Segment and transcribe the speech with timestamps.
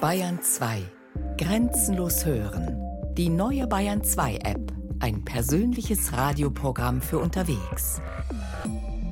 [0.00, 0.82] Bayern 2.
[1.38, 2.78] Grenzenlos hören.
[3.14, 4.72] Die neue Bayern 2 App.
[5.00, 8.02] Ein persönliches Radioprogramm für unterwegs.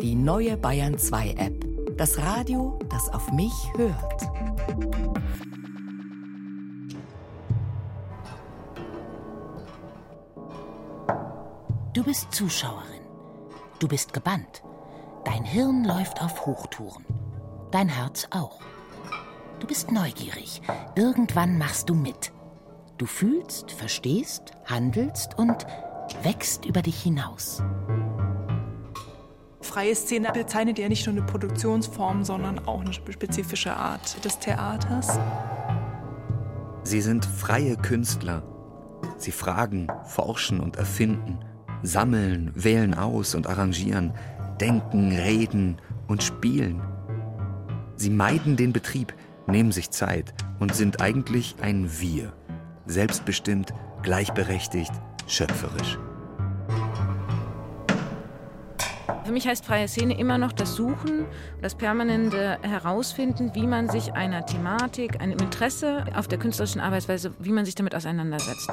[0.02, 1.64] Die neue Bayern 2 App.
[1.96, 4.22] Das Radio, das auf mich hört.
[11.94, 13.00] Du bist Zuschauerin.
[13.78, 14.62] Du bist gebannt.
[15.24, 17.06] Dein Hirn läuft auf Hochtouren.
[17.70, 18.60] Dein Herz auch.
[19.64, 20.60] Du bist neugierig.
[20.94, 22.32] Irgendwann machst du mit.
[22.98, 25.66] Du fühlst, verstehst, handelst und
[26.22, 27.62] wächst über dich hinaus.
[29.62, 35.18] Freie Szene bezeichnet ja nicht nur eine Produktionsform, sondern auch eine spezifische Art des Theaters.
[36.82, 38.42] Sie sind freie Künstler.
[39.16, 41.38] Sie fragen, forschen und erfinden,
[41.82, 44.12] sammeln, wählen aus und arrangieren,
[44.60, 46.82] denken, reden und spielen.
[47.96, 49.14] Sie meiden den Betrieb,
[49.46, 52.32] nehmen sich Zeit und sind eigentlich ein Wir.
[52.86, 53.72] Selbstbestimmt,
[54.02, 54.92] gleichberechtigt,
[55.26, 55.98] schöpferisch.
[59.24, 61.24] Für mich heißt freie Szene immer noch das Suchen,
[61.62, 67.52] das permanente Herausfinden, wie man sich einer Thematik, einem Interesse auf der künstlerischen Arbeitsweise, wie
[67.52, 68.70] man sich damit auseinandersetzt.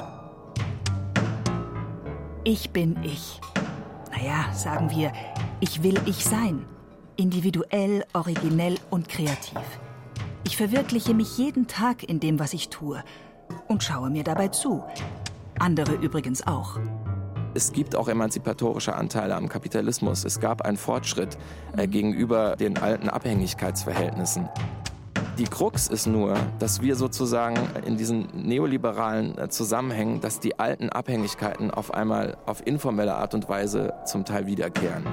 [2.44, 3.40] Ich bin ich.
[4.12, 5.14] Naja, sagen wir,
[5.62, 6.66] ich will ich sein.
[7.16, 9.62] Individuell, originell und kreativ.
[10.44, 13.04] Ich verwirkliche mich jeden Tag in dem, was ich tue
[13.68, 14.84] und schaue mir dabei zu.
[15.60, 16.80] Andere übrigens auch.
[17.54, 20.24] Es gibt auch emanzipatorische Anteile am Kapitalismus.
[20.24, 21.38] Es gab einen Fortschritt
[21.76, 24.48] äh, gegenüber den alten Abhängigkeitsverhältnissen.
[25.38, 30.90] Die Krux ist nur, dass wir sozusagen in diesen neoliberalen äh, Zusammenhängen, dass die alten
[30.90, 35.04] Abhängigkeiten auf einmal auf informelle Art und Weise zum Teil wiederkehren.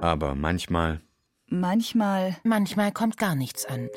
[0.00, 1.00] Aber manchmal.
[1.48, 2.36] Manchmal.
[2.42, 3.88] Manchmal kommt gar nichts an.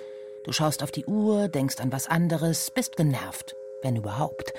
[0.45, 4.53] Du schaust auf die Uhr, denkst an was anderes, bist genervt, wenn überhaupt.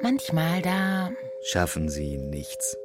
[0.00, 1.10] Manchmal da.
[1.42, 2.76] Schaffen sie nichts.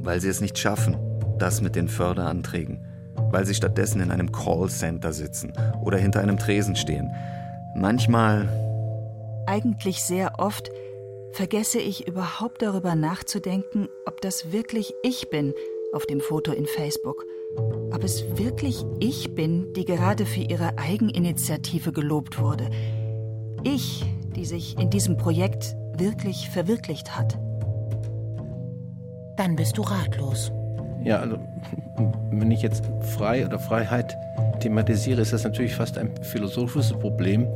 [0.00, 0.96] Weil sie es nicht schaffen,
[1.38, 2.84] das mit den Förderanträgen.
[3.30, 5.52] Weil sie stattdessen in einem Callcenter sitzen
[5.84, 7.14] oder hinter einem Tresen stehen.
[7.76, 8.48] Manchmal.
[9.46, 10.72] Eigentlich sehr oft
[11.30, 15.54] vergesse ich überhaupt darüber nachzudenken, ob das wirklich ich bin
[15.92, 17.24] auf dem Foto in Facebook.
[17.56, 22.70] Ob es wirklich ich bin, die gerade für ihre Eigeninitiative gelobt wurde.
[23.64, 24.04] Ich,
[24.34, 27.38] die sich in diesem Projekt wirklich verwirklicht hat.
[29.36, 30.50] Dann bist du ratlos.
[31.04, 31.38] Ja, also
[32.30, 32.84] wenn ich jetzt
[33.16, 34.16] frei oder Freiheit
[34.60, 37.46] thematisiere, ist das natürlich fast ein philosophisches Problem.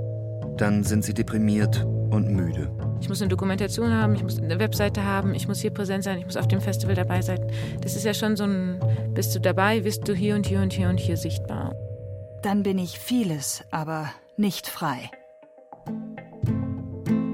[0.56, 2.70] Dann sind sie deprimiert und müde.
[3.00, 6.18] Ich muss eine Dokumentation haben, ich muss eine Webseite haben, ich muss hier präsent sein,
[6.18, 7.40] ich muss auf dem Festival dabei sein.
[7.80, 8.80] Das ist ja schon so ein,
[9.14, 11.74] bist du dabei, bist du hier und hier und hier und hier sichtbar.
[12.42, 15.10] Dann bin ich vieles, aber nicht frei.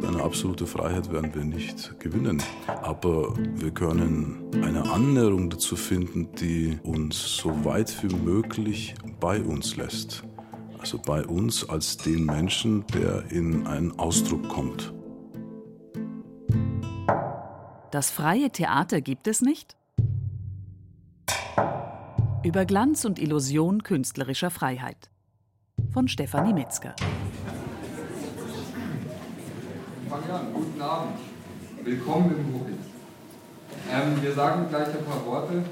[0.06, 2.42] Eine absolute Freiheit werden wir nicht gewinnen.
[2.66, 9.76] Aber wir können eine Annäherung dazu finden, die uns so weit wie möglich bei uns
[9.76, 10.22] lässt.
[10.78, 14.92] Also bei uns als den Menschen, der in einen Ausdruck kommt.
[17.92, 19.76] Das freie Theater gibt es nicht?
[22.42, 25.10] Über Glanz und Illusion künstlerischer Freiheit.
[25.92, 26.96] Von Stefanie Metzger.
[30.08, 30.54] Wir an.
[30.54, 31.18] Guten Abend.
[31.84, 32.78] Willkommen im Hochit.
[33.90, 35.62] Ähm, wir sagen gleich ein paar Worte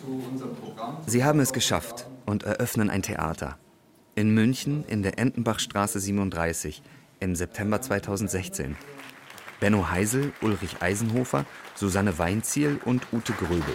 [0.00, 0.96] zu unserem Programm.
[1.04, 3.58] Sie haben es geschafft und eröffnen ein Theater.
[4.14, 6.82] In München in der Entenbachstraße 37
[7.20, 8.74] im September 2016.
[9.60, 13.74] Benno Heisel, Ulrich Eisenhofer, Susanne Weinziel und Ute Gröbel.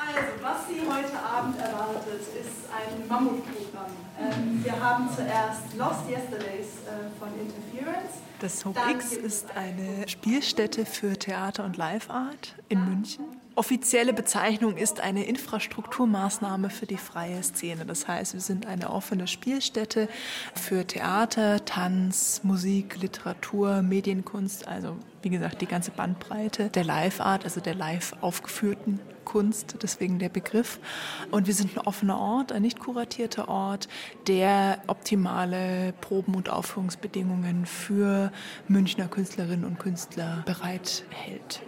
[0.00, 3.92] Also, was Sie heute Abend erwartet, ist ein Mammutprogramm.
[4.18, 8.18] Ähm, wir haben zuerst Lost Yesterdays äh, von Interference.
[8.40, 13.24] Das Hope X ist eine Spielstätte für Theater und Live Art in München.
[13.56, 17.86] Offizielle Bezeichnung ist eine Infrastrukturmaßnahme für die freie Szene.
[17.86, 20.08] Das heißt, wir sind eine offene Spielstätte
[20.56, 27.60] für Theater, Tanz, Musik, Literatur, Medienkunst, also wie gesagt die ganze Bandbreite der Live-Art, also
[27.60, 30.80] der live aufgeführten Kunst, deswegen der Begriff.
[31.30, 33.86] Und wir sind ein offener Ort, ein nicht kuratierter Ort,
[34.26, 38.32] der optimale Proben- und Aufführungsbedingungen für
[38.66, 41.62] Münchner Künstlerinnen und Künstler bereithält.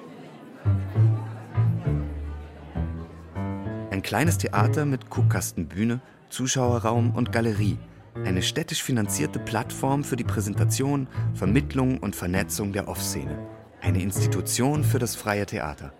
[3.96, 7.78] Ein kleines Theater mit Guckkastenbühne, Zuschauerraum und Galerie.
[8.26, 13.38] Eine städtisch finanzierte Plattform für die Präsentation, Vermittlung und Vernetzung der Off-Szene.
[13.80, 15.94] Eine Institution für das freie Theater.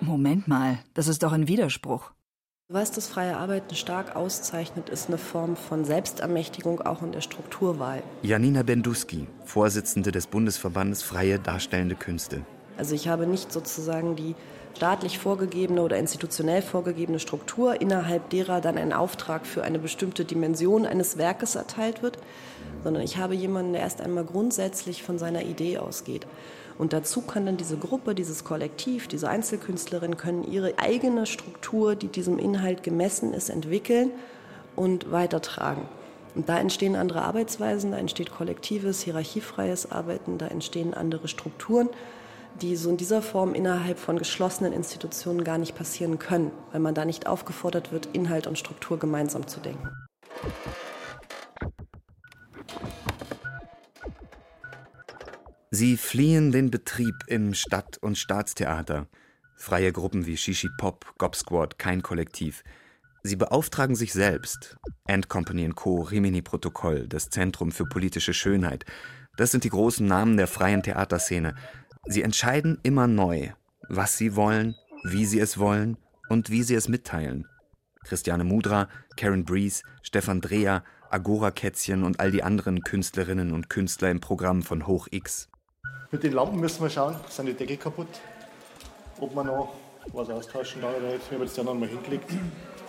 [0.00, 2.10] Moment mal, das ist doch ein Widerspruch.
[2.66, 8.02] Was das freie Arbeiten stark auszeichnet, ist eine Form von Selbstermächtigung auch in der Strukturwahl.
[8.22, 12.44] Janina Benduski, Vorsitzende des Bundesverbandes Freie Darstellende Künste.
[12.76, 14.34] Also ich habe nicht sozusagen die
[14.76, 20.86] staatlich vorgegebene oder institutionell vorgegebene Struktur, innerhalb derer dann ein Auftrag für eine bestimmte Dimension
[20.86, 22.18] eines Werkes erteilt wird,
[22.82, 26.26] sondern ich habe jemanden, der erst einmal grundsätzlich von seiner Idee ausgeht.
[26.78, 32.08] Und dazu kann dann diese Gruppe, dieses Kollektiv, diese Einzelkünstlerin können ihre eigene Struktur, die
[32.08, 34.10] diesem Inhalt gemessen ist, entwickeln
[34.74, 35.86] und weitertragen.
[36.34, 41.90] Und da entstehen andere Arbeitsweisen, da entsteht kollektives, hierarchiefreies Arbeiten, da entstehen andere Strukturen,
[42.60, 46.94] die so in dieser Form innerhalb von geschlossenen Institutionen gar nicht passieren können, weil man
[46.94, 49.88] da nicht aufgefordert wird, Inhalt und Struktur gemeinsam zu denken.
[55.70, 59.06] Sie fliehen den Betrieb im Stadt- und Staatstheater.
[59.56, 62.62] Freie Gruppen wie Shishi Pop, Gob Squad, kein Kollektiv.
[63.22, 64.76] Sie beauftragen sich selbst.
[65.06, 68.84] Ant Company Co., Rimini Protokoll, das Zentrum für politische Schönheit.
[69.36, 71.54] Das sind die großen Namen der freien Theaterszene.
[72.06, 73.50] Sie entscheiden immer neu,
[73.88, 75.96] was sie wollen, wie sie es wollen
[76.28, 77.46] und wie sie es mitteilen.
[78.02, 84.10] Christiane Mudra, Karen Breeze, Stefan Dreher, Agora Kätzchen und all die anderen Künstlerinnen und Künstler
[84.10, 85.48] im Programm von Hoch X.
[86.10, 88.08] Mit den Lampen müssen wir schauen, sind die Deckel kaputt?
[89.20, 89.72] Ob wir noch
[90.12, 92.30] was austauschen da oder jetzt, wir haben jetzt ja noch mal hingelegt.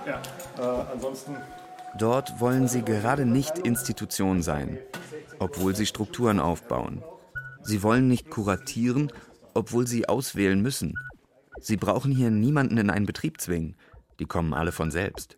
[0.08, 0.22] Ja.
[0.58, 1.36] Äh, ansonsten.
[2.00, 4.80] Dort wollen sie gerade nicht Institution sein,
[5.38, 7.04] obwohl sie Strukturen aufbauen.
[7.64, 9.12] Sie wollen nicht kuratieren,
[9.54, 10.94] obwohl sie auswählen müssen.
[11.60, 13.76] Sie brauchen hier niemanden in einen Betrieb zwingen.
[14.20, 15.36] Die kommen alle von selbst.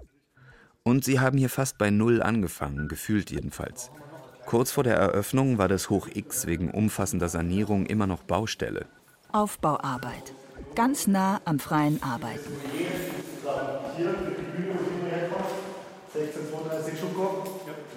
[0.84, 3.92] Und sie haben hier fast bei Null angefangen, gefühlt jedenfalls.
[4.46, 8.86] Kurz vor der Eröffnung war das Hoch X wegen umfassender Sanierung immer noch Baustelle.
[9.32, 10.34] Aufbauarbeit.
[10.76, 12.52] Ganz nah am freien Arbeiten.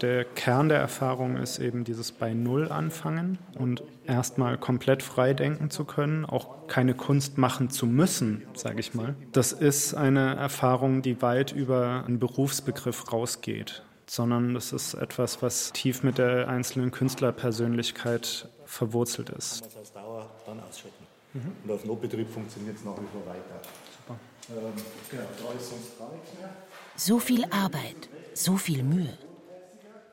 [0.00, 5.70] Der Kern der Erfahrung ist eben dieses bei Null anfangen und erstmal komplett frei denken
[5.70, 9.14] zu können, auch keine Kunst machen zu müssen, sage ich mal.
[9.32, 15.72] Das ist eine Erfahrung, die weit über einen Berufsbegriff rausgeht sondern es ist etwas, was
[15.72, 19.66] tief mit der einzelnen Künstlerpersönlichkeit verwurzelt ist.
[19.66, 21.06] Das heißt Dauer dann ausschütten.
[21.34, 21.52] Mhm.
[21.64, 23.60] Und auf Notbetrieb funktioniert es nach wie vor weiter.
[23.96, 24.18] Super.
[24.50, 24.72] Ähm,
[25.10, 26.50] genau, da ist sonst gar nichts mehr.
[26.96, 29.16] So viel Arbeit, so viel Mühe.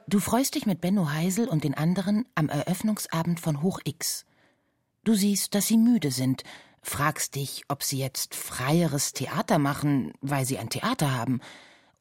[0.08, 4.26] Du freust dich mit Benno Heisel und den anderen am Eröffnungsabend von Hoch X.
[5.04, 6.44] Du siehst, dass sie müde sind,
[6.84, 11.42] fragst dich, ob sie jetzt freieres Theater machen, weil sie ein Theater haben,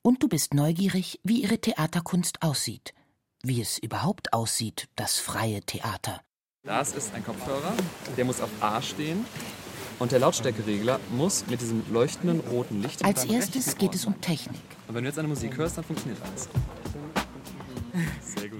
[0.03, 2.93] und du bist neugierig, wie ihre Theaterkunst aussieht.
[3.43, 6.21] Wie es überhaupt aussieht, das freie Theater.
[6.63, 7.73] Das ist ein Kopfhörer,
[8.19, 9.25] der muss auf A stehen.
[9.99, 13.03] Und der Lautstärkeregler muss mit diesem leuchtenden roten Licht.
[13.03, 14.61] Als erstes geht es um Technik.
[14.89, 16.51] Und wenn du jetzt eine Musik hörst, dann funktioniert alles.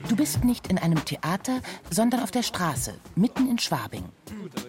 [0.09, 1.61] Du bist nicht in einem Theater,
[1.91, 4.05] sondern auf der Straße, mitten in Schwabing.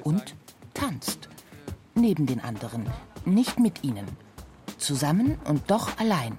[0.04, 0.36] Und
[0.74, 1.30] tanzt.
[1.94, 2.86] Neben den anderen,
[3.26, 4.06] nicht mit ihnen.
[4.78, 6.36] Zusammen und doch allein.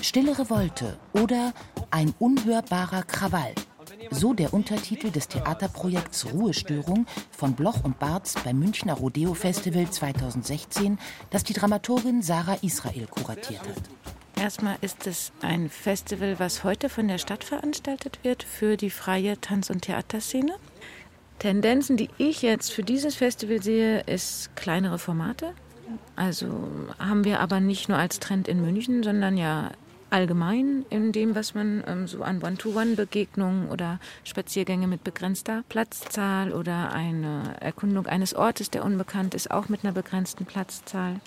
[0.00, 1.52] Stille Revolte oder
[1.90, 3.54] Ein unhörbarer Krawall.
[4.10, 10.98] So der Untertitel des Theaterprojekts Ruhestörung von Bloch und Barz beim Münchner Rodeo Festival 2016,
[11.30, 14.03] das die Dramaturgin Sarah Israel kuratiert hat.
[14.36, 19.40] Erstmal ist es ein Festival, was heute von der Stadt veranstaltet wird für die freie
[19.40, 20.54] Tanz- und Theaterszene.
[21.38, 25.54] Tendenzen, die ich jetzt für dieses Festival sehe, ist kleinere Formate.
[26.16, 26.68] Also
[26.98, 29.70] haben wir aber nicht nur als Trend in München, sondern ja
[30.10, 36.92] allgemein in dem, was man ähm, so an One-to-One-Begegnungen oder Spaziergänge mit begrenzter Platzzahl oder
[36.92, 41.20] eine Erkundung eines Ortes, der unbekannt ist, auch mit einer begrenzten Platzzahl.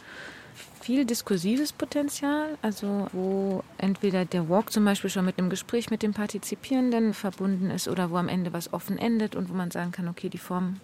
[0.87, 6.01] Viel diskursives Potenzial, also wo entweder der Walk zum Beispiel schon mit einem Gespräch mit
[6.01, 9.91] dem Partizipierenden verbunden ist oder wo am Ende was offen endet und wo man sagen
[9.91, 10.79] kann, okay, die Form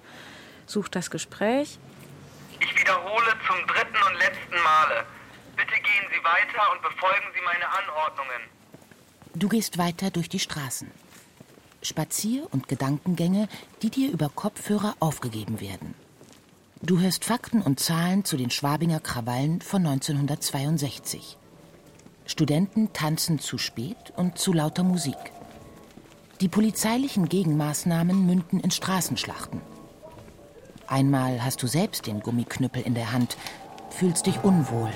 [0.65, 1.79] sucht das Gespräch.
[2.60, 5.05] Ich wiederhole zum dritten und letzten Male.
[5.55, 8.41] Bitte gehen Sie weiter und befolgen Sie meine Anordnungen.
[9.36, 10.91] Du gehst weiter durch die Straßen.
[11.81, 13.48] Spazier- und Gedankengänge,
[13.81, 15.95] die dir über Kopfhörer aufgegeben werden.
[16.85, 21.37] Du hörst Fakten und Zahlen zu den Schwabinger Krawallen von 1962.
[22.25, 25.17] Studenten tanzen zu spät und zu lauter Musik.
[26.41, 29.61] Die polizeilichen Gegenmaßnahmen münden in Straßenschlachten.
[30.87, 33.37] Einmal hast du selbst den Gummiknüppel in der Hand,
[33.89, 34.91] fühlst dich unwohl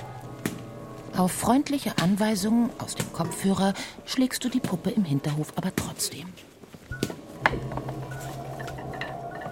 [1.17, 3.73] auf freundliche Anweisungen aus dem Kopfhörer
[4.05, 6.31] schlägst du die Puppe im Hinterhof aber trotzdem.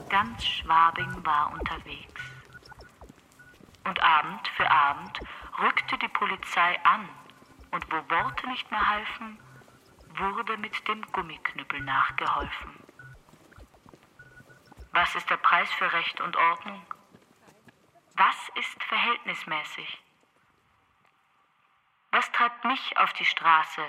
[0.08, 2.15] Ganz Schwabing war unterwegs.
[3.86, 5.20] Und Abend für Abend
[5.60, 7.08] rückte die Polizei an
[7.72, 9.40] Und wo Worte nicht mehr halfen,
[10.18, 12.84] wurde mit dem Gummiknüppel nachgeholfen.
[14.92, 16.82] Was ist der Preis für Recht und Ordnung?
[18.16, 20.02] Was ist verhältnismäßig?
[22.12, 23.82] Was treibt mich auf die Straße?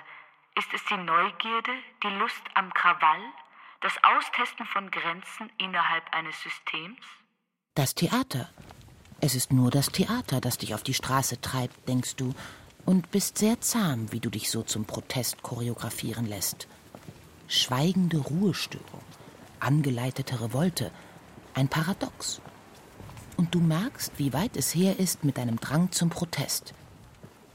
[0.56, 1.72] Ist es die Neugierde,
[2.02, 3.22] die Lust am Krawall,
[3.82, 6.98] das Austesten von Grenzen innerhalb eines Systems?
[7.76, 8.50] Das Theater.
[9.20, 12.34] Es ist nur das Theater, das dich auf die Straße treibt, denkst du,
[12.84, 16.68] und bist sehr zahm, wie du dich so zum Protest choreografieren lässt.
[17.48, 19.02] Schweigende Ruhestörung,
[19.58, 20.90] angeleitete Revolte,
[21.54, 22.40] ein Paradox.
[23.36, 26.74] Und du merkst, wie weit es her ist mit deinem Drang zum Protest.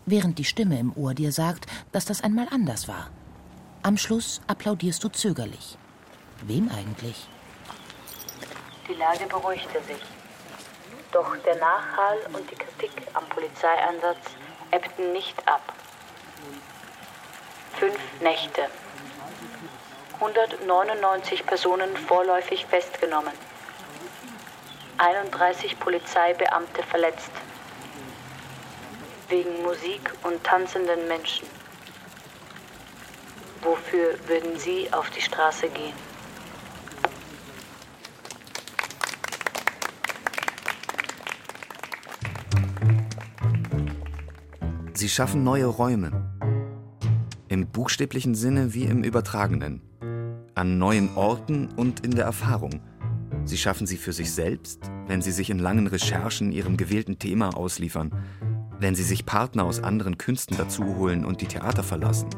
[0.05, 3.09] Während die Stimme im Ohr dir sagt, dass das einmal anders war.
[3.83, 5.77] Am Schluss applaudierst du zögerlich.
[6.45, 7.27] Wem eigentlich?
[8.87, 10.20] Die Lage beruhigte sich.
[11.11, 14.17] Doch der Nachhall und die Kritik am Polizeieinsatz
[14.71, 15.61] ebbten nicht ab.
[17.77, 18.69] Fünf Nächte.
[20.13, 23.33] 199 Personen vorläufig festgenommen.
[24.99, 27.31] 31 Polizeibeamte verletzt.
[29.27, 31.47] Wegen Musik und tanzenden Menschen.
[33.61, 36.10] Wofür würden Sie auf die Straße gehen?
[45.11, 46.31] Schaffen neue Räume.
[47.49, 49.81] Im buchstäblichen Sinne wie im übertragenen.
[50.55, 52.79] An neuen Orten und in der Erfahrung.
[53.43, 57.57] Sie schaffen sie für sich selbst, wenn sie sich in langen Recherchen ihrem gewählten Thema
[57.57, 58.11] ausliefern,
[58.79, 62.29] wenn sie sich Partner aus anderen Künsten dazuholen und die Theater verlassen.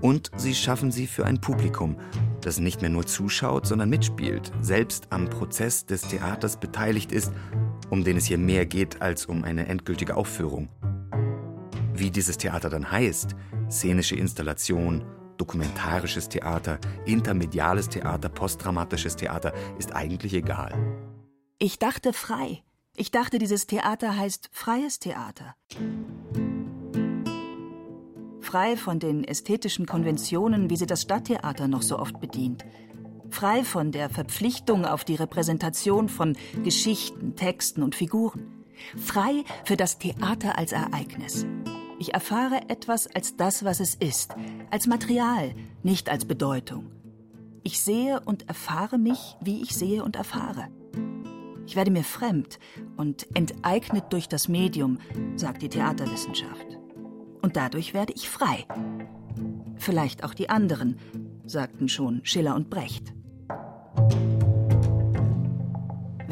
[0.00, 1.96] Und sie schaffen sie für ein Publikum,
[2.40, 7.32] das nicht mehr nur zuschaut, sondern mitspielt, selbst am Prozess des Theaters beteiligt ist,
[7.90, 10.68] um den es hier mehr geht als um eine endgültige Aufführung.
[11.94, 13.36] Wie dieses Theater dann heißt,
[13.70, 15.04] szenische Installation,
[15.36, 20.72] dokumentarisches Theater, intermediales Theater, postdramatisches Theater, ist eigentlich egal.
[21.58, 22.62] Ich dachte frei.
[22.96, 25.54] Ich dachte, dieses Theater heißt freies Theater.
[28.40, 32.64] Frei von den ästhetischen Konventionen, wie sie das Stadttheater noch so oft bedient.
[33.30, 38.64] Frei von der Verpflichtung auf die Repräsentation von Geschichten, Texten und Figuren.
[38.96, 41.46] Frei für das Theater als Ereignis.
[42.02, 44.34] Ich erfahre etwas als das, was es ist,
[44.72, 45.54] als Material,
[45.84, 46.90] nicht als Bedeutung.
[47.62, 50.66] Ich sehe und erfahre mich, wie ich sehe und erfahre.
[51.64, 52.58] Ich werde mir fremd
[52.96, 54.98] und enteignet durch das Medium,
[55.36, 56.66] sagt die Theaterwissenschaft.
[57.40, 58.66] Und dadurch werde ich frei.
[59.76, 60.98] Vielleicht auch die anderen,
[61.46, 63.14] sagten schon Schiller und Brecht.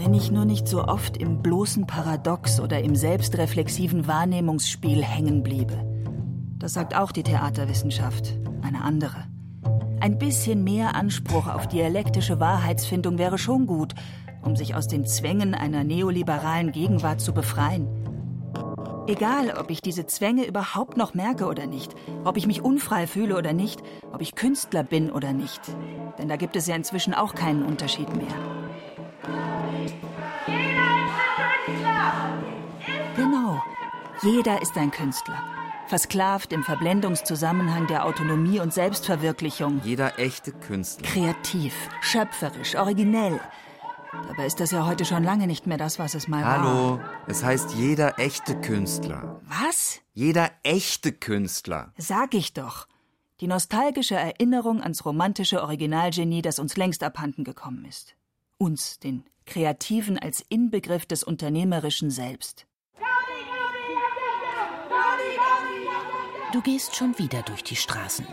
[0.03, 5.77] Wenn ich nur nicht so oft im bloßen Paradox oder im selbstreflexiven Wahrnehmungsspiel hängen bliebe.
[6.59, 9.27] Das sagt auch die Theaterwissenschaft, eine andere.
[10.01, 13.95] Ein bisschen mehr Anspruch auf dialektische Wahrheitsfindung wäre schon gut,
[14.41, 17.87] um sich aus den Zwängen einer neoliberalen Gegenwart zu befreien.
[19.07, 23.37] Egal, ob ich diese Zwänge überhaupt noch merke oder nicht, ob ich mich unfrei fühle
[23.37, 23.83] oder nicht,
[24.15, 25.61] ob ich Künstler bin oder nicht.
[26.17, 28.60] Denn da gibt es ja inzwischen auch keinen Unterschied mehr.
[33.17, 33.63] Genau,
[34.23, 35.43] jeder ist ein Künstler.
[35.87, 39.81] Versklavt im Verblendungszusammenhang der Autonomie und Selbstverwirklichung.
[39.83, 41.09] Jeder echte Künstler.
[41.09, 43.41] Kreativ, schöpferisch, originell.
[44.29, 46.63] Dabei ist das ja heute schon lange nicht mehr das, was es mal war.
[46.63, 49.41] Hallo, es heißt jeder echte Künstler.
[49.45, 50.01] Was?
[50.15, 51.93] Jeder echte Künstler.
[51.97, 52.87] Sag ich doch.
[53.41, 58.15] Die nostalgische Erinnerung ans romantische Originalgenie, das uns längst abhanden gekommen ist.
[58.59, 62.67] Uns, den Kreativen als Inbegriff des Unternehmerischen selbst.
[66.53, 68.27] Du gehst schon wieder durch die Straßen.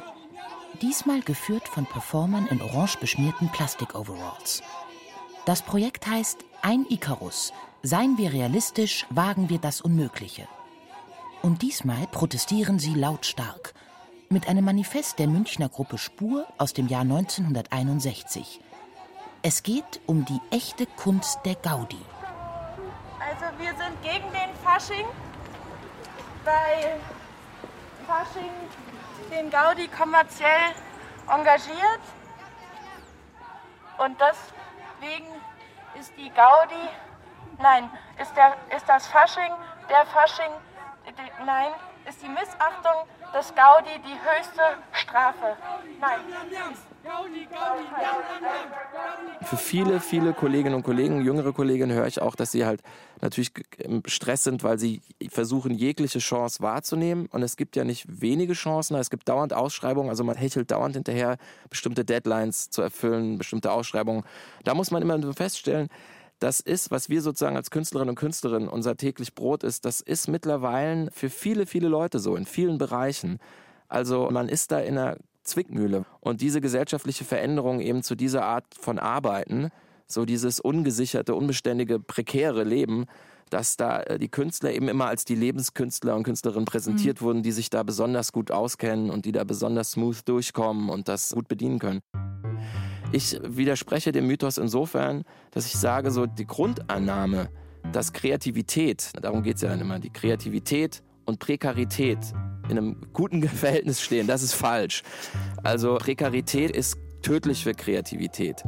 [0.81, 4.61] Diesmal geführt von Performern in orange beschmierten Plastik-Overalls.
[5.45, 7.51] Das Projekt heißt Ein Ikarus.
[7.81, 10.47] Seien wir realistisch, wagen wir das Unmögliche.
[11.41, 13.73] Und diesmal protestieren sie lautstark
[14.29, 18.59] mit einem Manifest der Münchner Gruppe Spur aus dem Jahr 1961.
[19.43, 22.03] Es geht um die echte Kunst der Gaudi.
[23.19, 25.05] Also wir sind gegen den Fasching,
[26.43, 26.99] weil
[28.07, 28.51] Fasching
[29.31, 30.73] den Gaudi kommerziell
[31.27, 32.01] engagiert.
[33.97, 35.27] Und deswegen
[35.99, 36.89] ist die Gaudi,
[37.59, 37.89] nein,
[38.19, 39.53] ist, der, ist das Fasching,
[39.89, 40.51] der Fasching,
[41.45, 41.71] nein,
[42.07, 44.61] ist die Missachtung des Gaudi die höchste
[44.93, 45.57] Strafe.
[45.99, 46.19] Nein.
[49.43, 52.81] Für viele, viele Kolleginnen und Kollegen, jüngere Kolleginnen, höre ich auch, dass sie halt
[53.21, 57.27] natürlich im Stress sind, weil sie versuchen, jegliche Chance wahrzunehmen.
[57.27, 60.95] Und es gibt ja nicht wenige Chancen, es gibt dauernd Ausschreibungen, also man hechelt dauernd
[60.95, 61.37] hinterher,
[61.69, 64.23] bestimmte Deadlines zu erfüllen, bestimmte Ausschreibungen.
[64.65, 65.89] Da muss man immer feststellen,
[66.39, 70.27] das ist, was wir sozusagen als Künstlerinnen und Künstlerinnen unser täglich Brot ist, das ist
[70.27, 73.39] mittlerweile für viele, viele Leute so, in vielen Bereichen.
[73.87, 76.05] Also man ist da in einer Zwickmühle.
[76.19, 79.69] Und diese gesellschaftliche Veränderung eben zu dieser Art von Arbeiten,
[80.05, 83.05] so dieses ungesicherte, unbeständige, prekäre Leben,
[83.49, 87.25] dass da äh, die Künstler eben immer als die Lebenskünstler und Künstlerinnen präsentiert mhm.
[87.25, 91.33] wurden, die sich da besonders gut auskennen und die da besonders smooth durchkommen und das
[91.33, 92.01] gut bedienen können.
[93.11, 97.49] Ich widerspreche dem Mythos insofern, dass ich sage, so die Grundannahme,
[97.93, 102.19] dass Kreativität, darum geht es ja dann immer, die Kreativität und Prekarität
[102.69, 105.03] in einem guten Verhältnis stehen, das ist falsch.
[105.63, 108.63] Also Prekarität ist tödlich für Kreativität.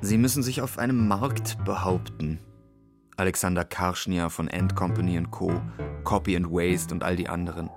[0.00, 2.40] Sie müssen sich auf einem Markt behaupten.
[3.16, 5.60] Alexander Karschnia von End Company Co.,
[6.04, 7.70] Copy and Waste und all die anderen.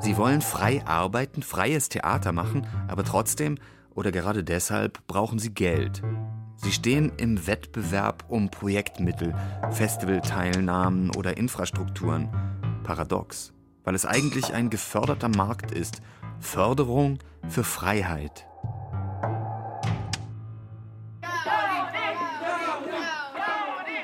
[0.00, 3.56] Sie wollen frei arbeiten, freies Theater machen, aber trotzdem
[3.96, 6.02] oder gerade deshalb brauchen sie Geld.
[6.58, 9.34] Sie stehen im Wettbewerb um Projektmittel,
[9.72, 12.28] Festivalteilnahmen oder Infrastrukturen.
[12.84, 13.52] Paradox,
[13.84, 16.00] weil es eigentlich ein geförderter Markt ist.
[16.38, 18.46] Förderung für Freiheit.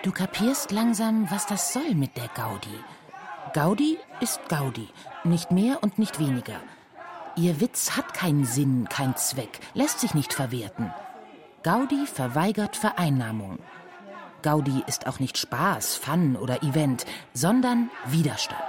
[0.02, 2.76] Du kapierst langsam, was das soll mit der Gaudi.
[3.54, 4.88] Gaudi ist Gaudi,
[5.22, 6.56] nicht mehr und nicht weniger.
[7.36, 10.92] Ihr Witz hat keinen Sinn, keinen Zweck, lässt sich nicht verwerten.
[11.62, 13.58] Gaudi verweigert Vereinnahmung.
[14.42, 18.60] Gaudi ist auch nicht Spaß, Fun oder Event, sondern Widerstand.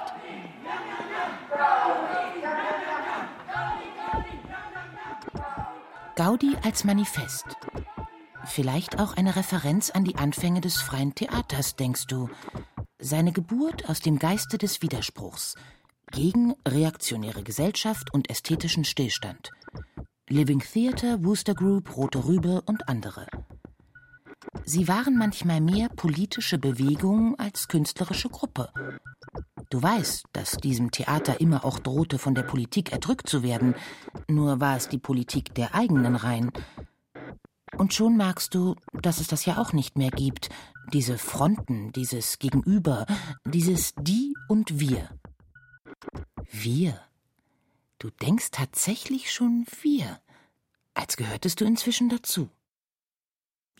[6.16, 7.46] Gaudi als Manifest.
[8.46, 12.30] Vielleicht auch eine Referenz an die Anfänge des freien Theaters, denkst du.
[13.00, 15.56] Seine Geburt aus dem Geiste des Widerspruchs,
[16.14, 19.52] gegen reaktionäre Gesellschaft und ästhetischen Stillstand.
[20.30, 23.28] Living Theatre, Wooster Group, Rote Rübe und andere.
[24.64, 28.70] Sie waren manchmal mehr politische Bewegungen als künstlerische Gruppe.
[29.70, 33.74] Du weißt, dass diesem Theater immer auch drohte, von der Politik erdrückt zu werden,
[34.30, 36.52] nur war es die Politik der eigenen Reihen.
[37.78, 40.50] Und schon merkst du, dass es das ja auch nicht mehr gibt,
[40.94, 43.08] diese Fronten, dieses Gegenüber,
[43.46, 45.10] dieses Die und Wir.
[46.56, 47.02] Wir.
[47.98, 50.20] Du denkst tatsächlich schon wir,
[50.94, 52.48] als gehörtest du inzwischen dazu.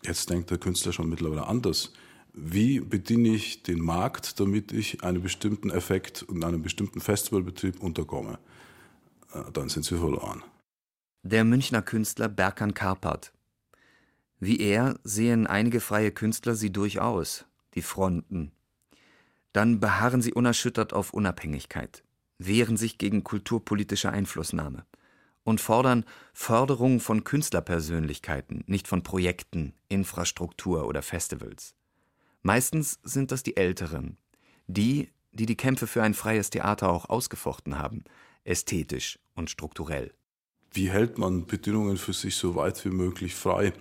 [0.02, 1.92] Jetzt denkt der Künstler schon mittlerweile anders.
[2.32, 8.40] Wie bediene ich den Markt, damit ich einen bestimmten Effekt und einen bestimmten Festivalbetrieb unterkomme?
[9.32, 10.42] Äh, dann sind sie verloren.
[11.22, 13.32] Der Münchner Künstler Berkan Karpert.
[14.40, 18.50] Wie er sehen einige freie Künstler sie durchaus, die Fronten.
[19.52, 22.02] Dann beharren sie unerschüttert auf Unabhängigkeit
[22.46, 24.84] wehren sich gegen kulturpolitische Einflussnahme
[25.44, 31.74] und fordern Förderung von Künstlerpersönlichkeiten, nicht von Projekten, Infrastruktur oder Festivals.
[32.42, 34.16] Meistens sind das die Älteren,
[34.66, 38.04] die, die die Kämpfe für ein freies Theater auch ausgefochten haben,
[38.44, 40.12] ästhetisch und strukturell.
[40.72, 43.72] Wie hält man Bedingungen für sich so weit wie möglich frei?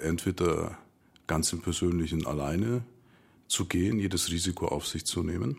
[0.00, 0.78] Entweder
[1.26, 2.84] ganz im Persönlichen alleine
[3.48, 5.58] zu gehen, jedes Risiko auf sich zu nehmen,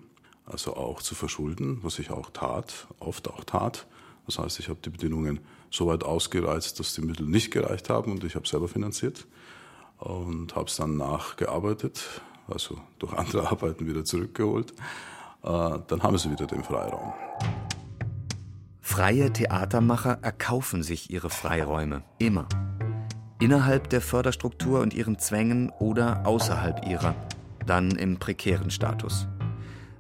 [0.50, 3.86] also auch zu verschulden, was ich auch tat, oft auch tat.
[4.26, 8.12] Das heißt, ich habe die Bedingungen so weit ausgereizt, dass die Mittel nicht gereicht haben
[8.12, 9.28] und ich habe selber finanziert
[9.98, 14.72] und habe es dann nachgearbeitet, also durch andere Arbeiten wieder zurückgeholt.
[15.44, 17.14] Äh, dann haben sie wieder den Freiraum.
[18.82, 22.48] Freie Theatermacher erkaufen sich ihre Freiräume, immer.
[23.40, 27.14] Innerhalb der Förderstruktur und ihren Zwängen oder außerhalb ihrer,
[27.66, 29.28] dann im prekären Status.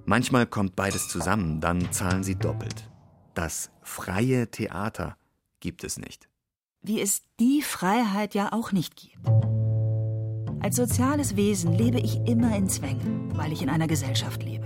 [0.10, 2.90] Manchmal kommt beides zusammen, dann zahlen sie doppelt.
[3.34, 5.18] Das freie Theater
[5.60, 6.30] gibt es nicht.
[6.82, 9.28] Wie es die Freiheit ja auch nicht gibt.
[10.62, 14.66] Als soziales Wesen lebe ich immer in Zwängen, weil ich in einer Gesellschaft lebe.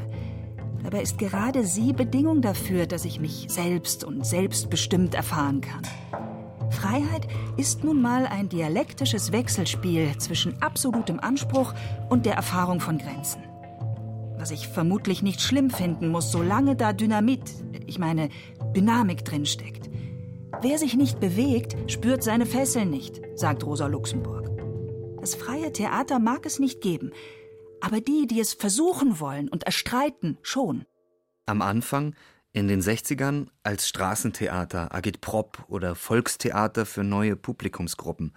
[0.83, 5.81] Dabei ist gerade sie Bedingung dafür, dass ich mich selbst und selbstbestimmt erfahren kann.
[6.69, 7.27] Freiheit
[7.57, 11.73] ist nun mal ein dialektisches Wechselspiel zwischen absolutem Anspruch
[12.09, 13.41] und der Erfahrung von Grenzen
[14.41, 17.43] was ich vermutlich nicht schlimm finden muss, solange da Dynamit,
[17.85, 18.29] ich meine
[18.75, 19.91] Dynamik drinsteckt.
[20.63, 24.49] Wer sich nicht bewegt, spürt seine Fesseln nicht, sagt Rosa Luxemburg.
[25.21, 27.11] Das freie Theater mag es nicht geben,
[27.81, 30.85] aber die, die es versuchen wollen und erstreiten, schon.
[31.45, 32.15] Am Anfang,
[32.51, 38.33] in den 60ern, als Straßentheater, Agitprop oder Volkstheater für neue Publikumsgruppen.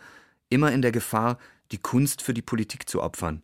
[0.50, 1.38] Immer in der Gefahr,
[1.72, 3.42] die Kunst für die Politik zu opfern.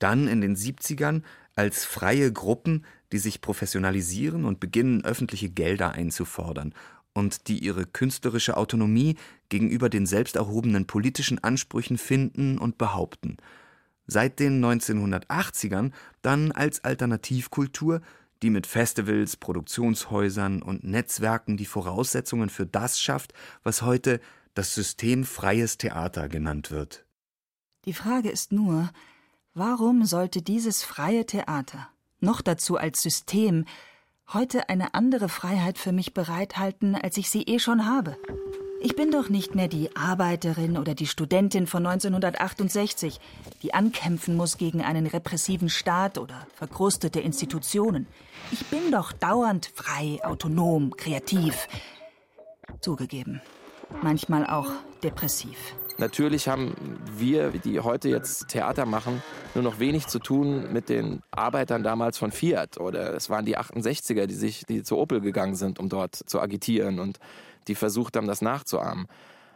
[0.00, 1.22] Dann in den 70ern
[1.54, 6.74] als freie Gruppen, die sich professionalisieren und beginnen, öffentliche Gelder einzufordern
[7.14, 9.16] und die ihre künstlerische Autonomie
[9.48, 13.36] gegenüber den selbst erhobenen politischen Ansprüchen finden und behaupten.
[14.06, 18.00] Seit den 1980ern dann als Alternativkultur,
[18.42, 24.20] die mit Festivals, Produktionshäusern und Netzwerken die Voraussetzungen für das schafft, was heute
[24.54, 27.06] das System freies Theater genannt wird.
[27.84, 28.90] Die Frage ist nur,
[29.54, 31.88] warum sollte dieses freie Theater,
[32.20, 33.64] noch dazu als System,
[34.32, 38.16] heute eine andere Freiheit für mich bereithalten, als ich sie eh schon habe?
[38.84, 43.20] Ich bin doch nicht mehr die Arbeiterin oder die Studentin von 1968,
[43.62, 48.08] die ankämpfen muss gegen einen repressiven Staat oder verkrustete Institutionen.
[48.50, 51.68] Ich bin doch dauernd frei, autonom, kreativ.
[52.80, 53.40] Zugegeben,
[54.02, 54.72] manchmal auch
[55.04, 55.76] depressiv.
[55.98, 56.74] Natürlich haben
[57.16, 59.22] wir, die heute jetzt Theater machen,
[59.54, 63.58] nur noch wenig zu tun mit den Arbeitern damals von Fiat oder es waren die
[63.58, 67.18] 68er, die sich, die zu Opel gegangen sind, um dort zu agitieren und
[67.68, 69.06] die versucht haben, das nachzuahmen.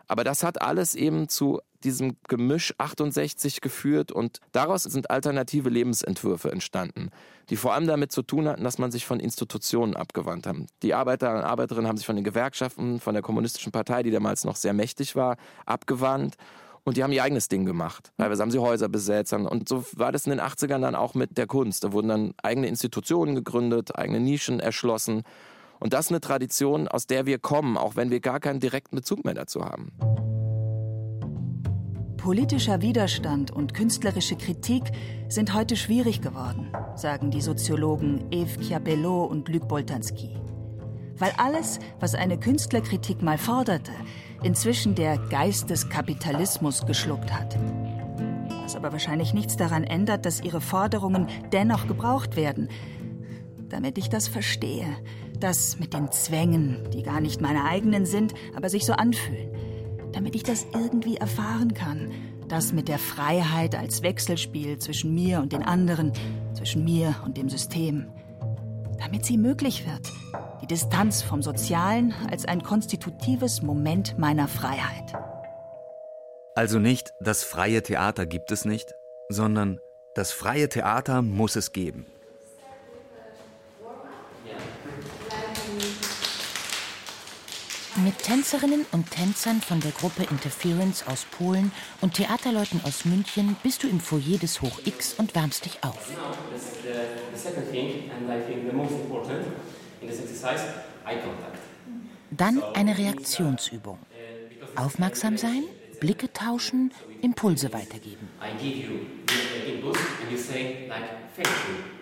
[0.09, 6.51] Aber das hat alles eben zu diesem Gemisch 68 geführt und daraus sind alternative Lebensentwürfe
[6.51, 7.11] entstanden,
[7.51, 10.67] die vor allem damit zu tun hatten, dass man sich von Institutionen abgewandt haben.
[10.83, 14.45] Die Arbeiter und Arbeiterinnen haben sich von den Gewerkschaften, von der kommunistischen Partei, die damals
[14.45, 16.37] noch sehr mächtig war, abgewandt
[16.87, 18.13] und die haben ihr eigenes Ding gemacht.
[18.17, 19.33] Teilweise haben sie Häuser besetzt.
[19.33, 21.83] Und so war das in den 80ern dann auch mit der Kunst.
[21.83, 25.25] Da wurden dann eigene Institutionen gegründet, eigene Nischen erschlossen.
[25.81, 28.97] Und das ist eine Tradition, aus der wir kommen, auch wenn wir gar keinen direkten
[28.97, 29.93] Bezug mehr dazu haben.
[32.17, 34.83] Politischer Widerstand und künstlerische Kritik
[35.29, 40.35] sind heute schwierig geworden, sagen die Soziologen Eve Chiapello und Luc Boltanski.
[41.19, 43.93] Weil alles, was eine Künstlerkritik mal forderte,
[44.43, 47.57] inzwischen der Geist des Kapitalismus geschluckt hat.
[48.65, 52.69] Was aber wahrscheinlich nichts daran ändert, dass ihre Forderungen dennoch gebraucht werden.
[53.69, 54.97] Damit ich das verstehe,
[55.41, 59.51] das mit den Zwängen, die gar nicht meine eigenen sind, aber sich so anfühlen.
[60.13, 62.13] Damit ich das irgendwie erfahren kann.
[62.49, 66.13] Das mit der Freiheit als Wechselspiel zwischen mir und den anderen,
[66.55, 68.09] zwischen mir und dem System.
[68.99, 70.13] Damit sie möglich wird.
[70.63, 75.13] Die Distanz vom Sozialen als ein konstitutives Moment meiner Freiheit.
[76.55, 78.95] Also nicht, das freie Theater gibt es nicht,
[79.29, 79.79] sondern
[80.15, 82.07] das freie Theater muss es geben.
[88.05, 93.83] Mit Tänzerinnen und Tänzern von der Gruppe Interference aus Polen und Theaterleuten aus München bist
[93.83, 96.11] du im Foyer des Hoch X und wärmst dich auf.
[102.31, 103.99] Dann eine Reaktionsübung.
[104.75, 105.65] Aufmerksam sein,
[105.99, 108.29] Blicke tauschen, Impulse weitergeben.
[108.43, 111.96] I give you the impulse and you say like thank you.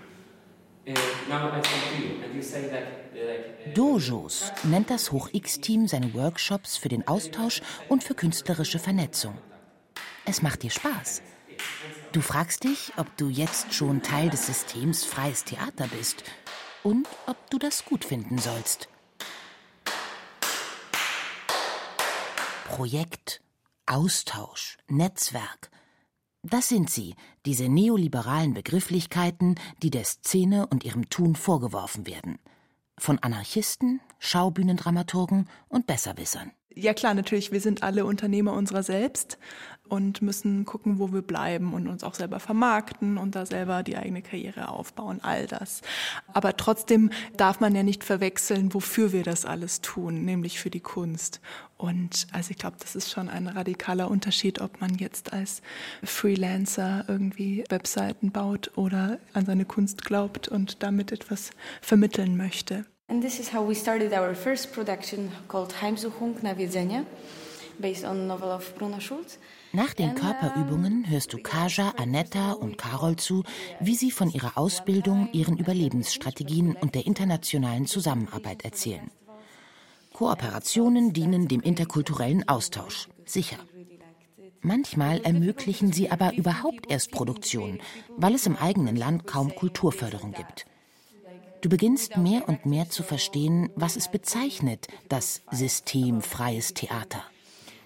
[3.74, 9.38] Dojos nennt das Hoch-X-Team seine Workshops für den Austausch und für künstlerische Vernetzung.
[10.26, 11.22] Es macht dir Spaß.
[12.12, 16.24] Du fragst dich, ob du jetzt schon Teil des Systems freies Theater bist
[16.82, 18.88] und ob du das gut finden sollst.
[22.66, 23.40] Projekt,
[23.86, 25.70] Austausch, Netzwerk–
[26.46, 27.14] das sind sie,
[27.46, 32.38] diese neoliberalen Begrifflichkeiten, die der Szene und ihrem Tun vorgeworfen werden.
[32.98, 36.52] Von Anarchisten, Schaubühnendramaturgen und Besserwissern.
[36.76, 39.38] Ja klar, natürlich, wir sind alle Unternehmer unserer selbst
[39.88, 43.96] und müssen gucken, wo wir bleiben und uns auch selber vermarkten und da selber die
[43.96, 45.82] eigene Karriere aufbauen, all das.
[46.32, 50.80] Aber trotzdem darf man ja nicht verwechseln, wofür wir das alles tun, nämlich für die
[50.80, 51.40] Kunst.
[51.76, 55.60] Und also ich glaube, das ist schon ein radikaler Unterschied, ob man jetzt als
[56.02, 61.50] Freelancer irgendwie Webseiten baut oder an seine Kunst glaubt und damit etwas
[61.82, 62.86] vermitteln möchte.
[63.14, 67.06] And this is how we started our first production called Heimsuchung Nawiedzenia,
[67.78, 69.38] based on novel of Bruna Schulz.
[69.72, 73.44] Nach den Körperübungen hörst du Kaja, Anetta und Carol zu,
[73.78, 79.08] wie sie von ihrer Ausbildung, ihren Überlebensstrategien und der internationalen Zusammenarbeit erzählen.
[80.12, 83.58] Kooperationen dienen dem interkulturellen Austausch, sicher.
[84.60, 87.78] Manchmal ermöglichen sie aber überhaupt erst Produktionen,
[88.16, 90.66] weil es im eigenen Land kaum Kulturförderung gibt.
[91.64, 97.22] Du beginnst mehr und mehr zu verstehen, was es bezeichnet, das System freies Theater.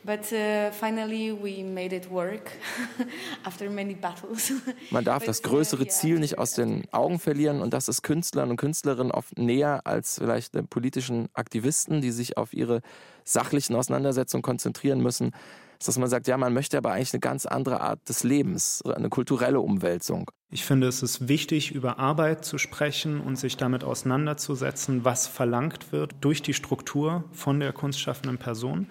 [0.03, 2.51] But uh, finally we made it work
[3.45, 4.53] after many battles.
[4.91, 8.57] Man darf das größere Ziel nicht aus den Augen verlieren und das ist Künstlern und
[8.57, 12.81] Künstlerinnen oft näher als vielleicht politischen Aktivisten, die sich auf ihre
[13.23, 15.31] sachlichen Auseinandersetzungen konzentrieren müssen
[15.79, 18.83] ist, dass man sagt, ja, man möchte aber eigentlich eine ganz andere Art des Lebens,
[18.83, 20.31] eine kulturelle Umwälzung.
[20.51, 25.93] Ich finde, es ist wichtig, über Arbeit zu sprechen und sich damit auseinanderzusetzen, was verlangt
[25.93, 28.87] wird durch die Struktur von der kunstschaffenden Person.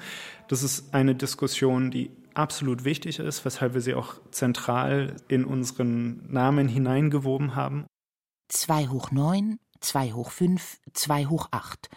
[0.47, 6.31] Das ist eine Diskussion, die absolut wichtig ist, weshalb wir sie auch zentral in unseren
[6.31, 7.85] Namen hineingewoben haben.
[8.49, 11.89] 2 hoch 9, 2 hoch 5, 2 hoch 8.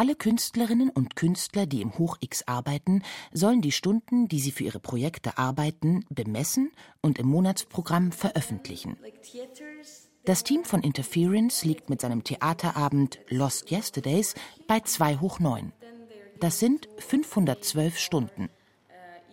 [0.00, 3.02] Alle Künstlerinnen und Künstler, die im Hoch X arbeiten,
[3.34, 8.96] sollen die Stunden, die sie für ihre Projekte arbeiten, bemessen und im Monatsprogramm veröffentlichen.
[10.24, 14.36] Das Team von Interference liegt mit seinem Theaterabend Lost Yesterdays
[14.66, 15.70] bei 2 hoch 9.
[16.38, 18.48] Das sind 512 Stunden.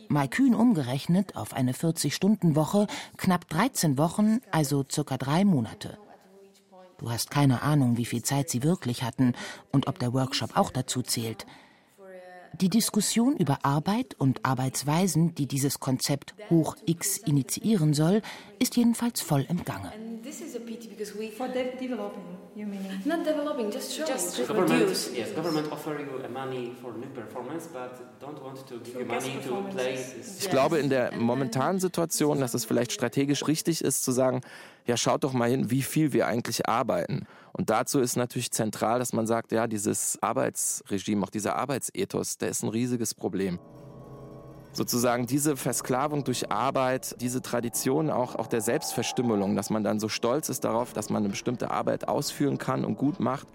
[0.10, 5.98] Mal kühn umgerechnet auf eine 40-Stunden-Woche, knapp 13 Wochen, also circa drei Monate.
[6.98, 9.34] Du hast keine Ahnung, wie viel Zeit sie wirklich hatten
[9.72, 11.46] und ob der Workshop auch dazu zählt.
[12.54, 18.22] Die Diskussion über Arbeit und Arbeitsweisen, die dieses Konzept Hoch X initiieren soll,
[18.60, 19.92] ist jedenfalls voll im Gange.
[20.24, 22.82] This is a pity because we for de developing, you mean?
[23.06, 25.10] Not developing, just showing, just to government, produce.
[25.16, 29.40] Yes, government offer you money for new performance, but don't want to give you money
[29.48, 29.98] to play.
[30.40, 34.42] Ich glaube in der momentanen Situation, dass es vielleicht strategisch richtig ist zu sagen,
[34.86, 37.26] ja schaut doch mal hin, wie viel wir eigentlich arbeiten.
[37.58, 42.50] Und dazu ist natürlich zentral, dass man sagt, ja dieses Arbeitsregime, auch dieser Arbeitsethos, der
[42.50, 43.60] ist ein riesiges Problem
[44.78, 50.08] sozusagen diese Versklavung durch Arbeit, diese Tradition auch, auch der Selbstverstümmelung, dass man dann so
[50.08, 53.48] stolz ist darauf, dass man eine bestimmte Arbeit ausführen kann und gut macht,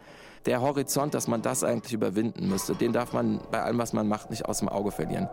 [0.44, 4.08] der Horizont, dass man das eigentlich überwinden müsste, den darf man bei allem, was man
[4.08, 5.28] macht, nicht aus dem Auge verlieren.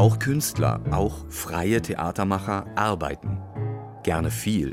[0.00, 3.36] Auch Künstler, auch freie Theatermacher arbeiten.
[4.02, 4.72] Gerne viel.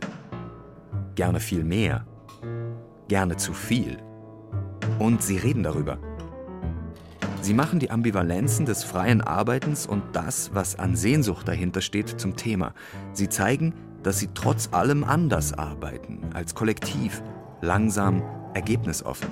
[1.15, 2.07] Gerne viel mehr.
[3.09, 3.97] Gerne zu viel.
[4.99, 5.97] Und sie reden darüber.
[7.41, 12.37] Sie machen die Ambivalenzen des freien Arbeitens und das, was an Sehnsucht dahinter steht, zum
[12.37, 12.73] Thema.
[13.11, 17.21] Sie zeigen, dass sie trotz allem anders arbeiten, als Kollektiv,
[17.59, 19.27] langsam, ergebnisoffen.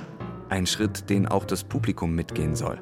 [0.49, 2.81] Ein Schritt, den auch das Publikum mitgehen soll.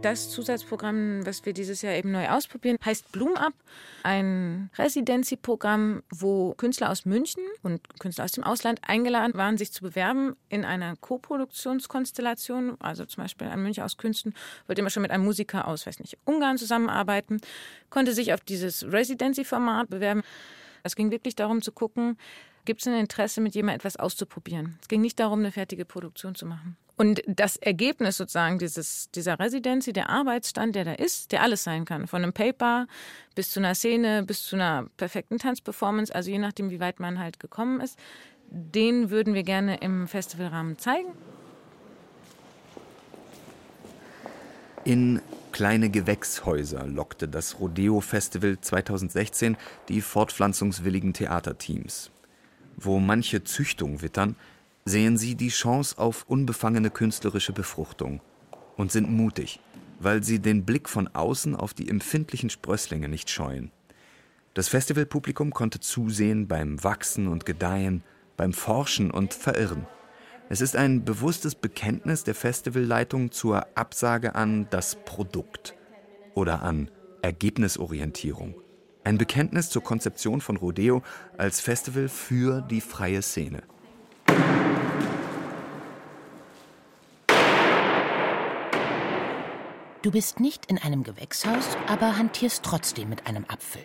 [0.00, 3.52] Das Zusatzprogramm, was wir dieses Jahr eben neu ausprobieren, heißt Bloom Up.
[4.04, 9.82] Ein Residency-Programm, wo Künstler aus München und Künstler aus dem Ausland eingeladen waren, sich zu
[9.82, 12.76] bewerben in einer Co-Produktionskonstellation.
[12.80, 14.34] Also zum Beispiel ein München aus Künsten
[14.68, 17.40] wollte immer schon mit einem Musiker aus, weiß nicht, Ungarn zusammenarbeiten,
[17.90, 20.22] konnte sich auf dieses Residency-Format bewerben.
[20.84, 22.16] Es ging wirklich darum zu gucken,
[22.64, 24.78] gibt es ein Interesse, mit jemandem etwas auszuprobieren.
[24.80, 26.76] Es ging nicht darum, eine fertige Produktion zu machen.
[26.98, 31.84] Und das Ergebnis sozusagen dieses, dieser Residency, der Arbeitsstand, der da ist, der alles sein
[31.84, 32.08] kann.
[32.08, 32.88] Von einem Paper
[33.36, 37.20] bis zu einer Szene, bis zu einer perfekten Tanzperformance, also je nachdem, wie weit man
[37.20, 37.96] halt gekommen ist,
[38.50, 41.12] den würden wir gerne im Festivalrahmen zeigen.
[44.84, 49.56] In kleine Gewächshäuser lockte das Rodeo Festival 2016
[49.88, 52.10] die fortpflanzungswilligen Theaterteams.
[52.76, 54.34] Wo manche Züchtung wittern,
[54.88, 58.20] sehen sie die Chance auf unbefangene künstlerische Befruchtung
[58.76, 59.60] und sind mutig,
[60.00, 63.70] weil sie den Blick von außen auf die empfindlichen Sprösslinge nicht scheuen.
[64.54, 68.02] Das Festivalpublikum konnte zusehen beim Wachsen und Gedeihen,
[68.36, 69.86] beim Forschen und Verirren.
[70.48, 75.74] Es ist ein bewusstes Bekenntnis der Festivalleitung zur Absage an das Produkt
[76.34, 78.54] oder an Ergebnisorientierung.
[79.04, 81.02] Ein Bekenntnis zur Konzeption von Rodeo
[81.36, 83.62] als Festival für die freie Szene.
[90.08, 93.82] Du bist nicht in einem Gewächshaus, aber hantierst trotzdem mit einem Apfel.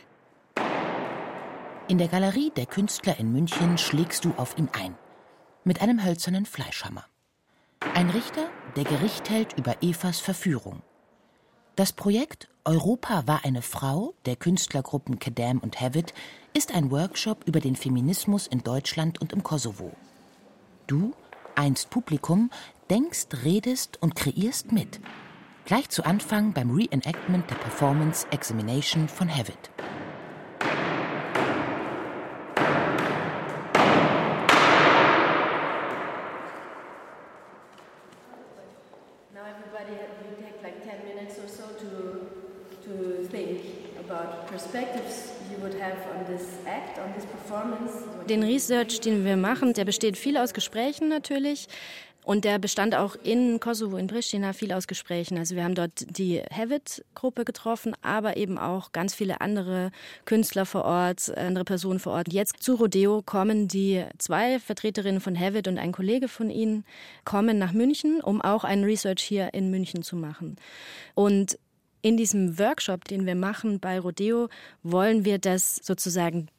[1.90, 4.96] In der Galerie der Künstler in München schlägst du auf ihn ein.
[5.66, 7.04] Mit einem hölzernen Fleischhammer.
[7.94, 10.82] Ein Richter, der Gericht hält über Evas Verführung.
[11.76, 16.14] Das Projekt Europa war eine Frau der Künstlergruppen Kedam und Hewitt
[16.54, 19.92] ist ein Workshop über den Feminismus in Deutschland und im Kosovo.
[20.88, 21.14] Du,
[21.56, 22.50] einst Publikum,
[22.90, 25.02] denkst, redest und kreierst mit
[25.66, 29.72] Gleich zu Anfang beim Reenactment der Performance Examination von Hewitt.
[39.34, 42.28] Now everybody will take like 10 minutes or so to,
[42.84, 43.62] to think
[43.98, 45.34] about perspectives
[48.28, 51.68] Den Research, den wir machen, der besteht viel aus Gesprächen natürlich.
[52.24, 55.38] Und der bestand auch in Kosovo, in Pristina, viel aus Gesprächen.
[55.38, 59.92] Also wir haben dort die Hevet-Gruppe getroffen, aber eben auch ganz viele andere
[60.26, 62.32] Künstler vor Ort, andere Personen vor Ort.
[62.32, 66.86] Jetzt zu Rodeo kommen die zwei Vertreterinnen von Hevet und ein Kollege von ihnen
[67.26, 70.56] kommen nach München, um auch einen Research hier in München zu machen.
[71.16, 71.58] Und
[72.02, 74.50] in diesem Workshop, den wir machen bei Rodeo,
[74.84, 76.50] wollen wir das sozusagen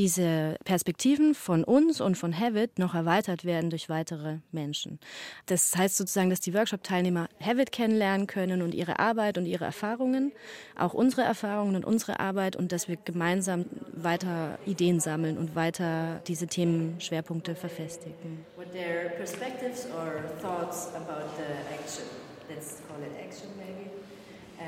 [0.00, 4.98] diese Perspektiven von uns und von Havit noch erweitert werden durch weitere Menschen.
[5.44, 10.32] Das heißt sozusagen, dass die Workshop-Teilnehmer Havit kennenlernen können und ihre Arbeit und ihre Erfahrungen,
[10.74, 16.22] auch unsere Erfahrungen und unsere Arbeit und dass wir gemeinsam weiter Ideen sammeln und weiter
[16.26, 18.46] diese Themenschwerpunkte verfestigen.
[18.56, 22.04] What their perspectives or thoughts about the action?
[22.48, 23.90] Let's call it action maybe.
[24.58, 24.64] Uh,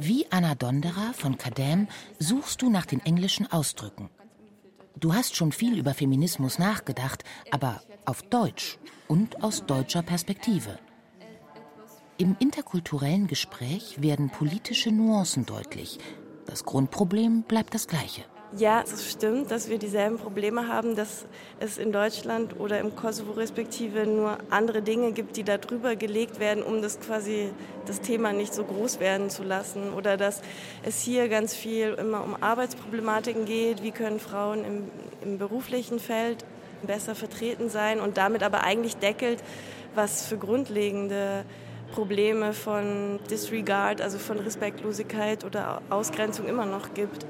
[0.00, 1.86] Wie Anna Donderer von Kadem
[2.18, 4.10] suchst du nach den englischen Ausdrücken.
[4.98, 8.78] Du hast schon viel über Feminismus nachgedacht, aber auf Deutsch
[9.08, 10.78] und aus deutscher Perspektive.
[12.16, 15.98] Im interkulturellen Gespräch werden politische Nuancen deutlich.
[16.46, 18.24] Das Grundproblem bleibt das gleiche.
[18.58, 21.26] Ja, es stimmt, dass wir dieselben Probleme haben, dass
[21.60, 26.40] es in Deutschland oder im Kosovo respektive nur andere Dinge gibt, die da drüber gelegt
[26.40, 27.50] werden, um das quasi
[27.84, 29.92] das Thema nicht so groß werden zu lassen.
[29.92, 30.40] Oder dass
[30.84, 34.90] es hier ganz viel immer um Arbeitsproblematiken geht, wie können Frauen im,
[35.20, 36.42] im beruflichen Feld
[36.82, 39.44] besser vertreten sein und damit aber eigentlich deckelt,
[39.94, 41.44] was für grundlegende
[41.92, 47.26] Probleme von Disregard, also von Respektlosigkeit oder Ausgrenzung immer noch gibt.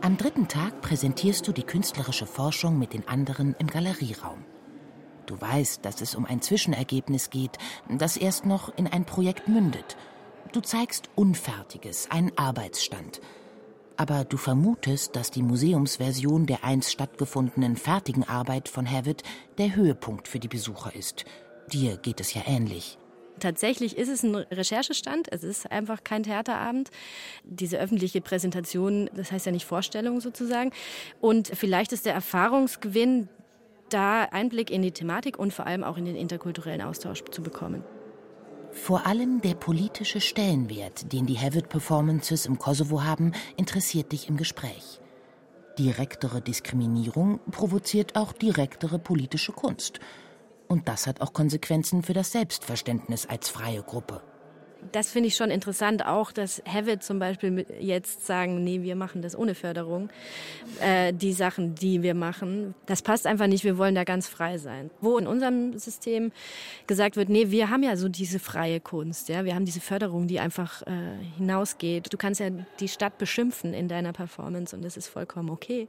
[0.00, 4.44] Am dritten Tag präsentierst du die künstlerische Forschung mit den anderen im Galerieraum.
[5.26, 7.58] Du weißt, dass es um ein Zwischenergebnis geht,
[7.88, 9.96] das erst noch in ein Projekt mündet.
[10.52, 13.20] Du zeigst Unfertiges, einen Arbeitsstand.
[13.96, 19.24] Aber du vermutest, dass die Museumsversion der einst stattgefundenen fertigen Arbeit von Havit
[19.58, 21.24] der Höhepunkt für die Besucher ist.
[21.72, 22.98] Dir geht es ja ähnlich.
[23.38, 26.90] Tatsächlich ist es ein Recherchestand, es ist einfach kein Theaterabend.
[27.44, 30.72] Diese öffentliche Präsentation, das heißt ja nicht Vorstellung sozusagen.
[31.20, 33.28] Und vielleicht ist der Erfahrungsgewinn,
[33.88, 37.84] da Einblick in die Thematik und vor allem auch in den interkulturellen Austausch zu bekommen.
[38.70, 44.36] Vor allem der politische Stellenwert, den die Havit Performances im Kosovo haben, interessiert dich im
[44.36, 45.00] Gespräch.
[45.78, 50.00] Direktere Diskriminierung provoziert auch direktere politische Kunst.
[50.68, 54.20] Und das hat auch Konsequenzen für das Selbstverständnis als freie Gruppe.
[54.92, 59.22] Das finde ich schon interessant, auch dass Havit zum Beispiel jetzt sagen, nee, wir machen
[59.22, 60.08] das ohne Förderung.
[60.80, 64.56] Äh, die Sachen, die wir machen, das passt einfach nicht, wir wollen da ganz frei
[64.56, 64.90] sein.
[65.00, 66.30] Wo in unserem System
[66.86, 70.28] gesagt wird, nee, wir haben ja so diese freie Kunst, ja, wir haben diese Förderung,
[70.28, 70.92] die einfach äh,
[71.36, 72.12] hinausgeht.
[72.12, 75.88] Du kannst ja die Stadt beschimpfen in deiner Performance und das ist vollkommen okay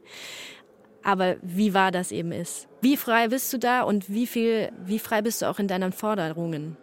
[1.04, 2.68] aber wie wahr das eben ist.
[2.82, 5.92] Wie frei bist du da und wie viel, wie frei bist du auch in deinen
[5.92, 6.78] Forderungen?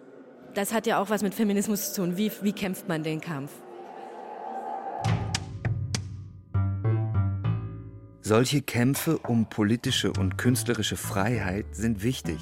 [0.55, 2.17] Das hat ja auch was mit Feminismus zu tun.
[2.17, 3.53] Wie, wie kämpft man den Kampf?
[8.23, 12.39] Solche Kämpfe um politische und künstlerische Freiheit sind wichtig.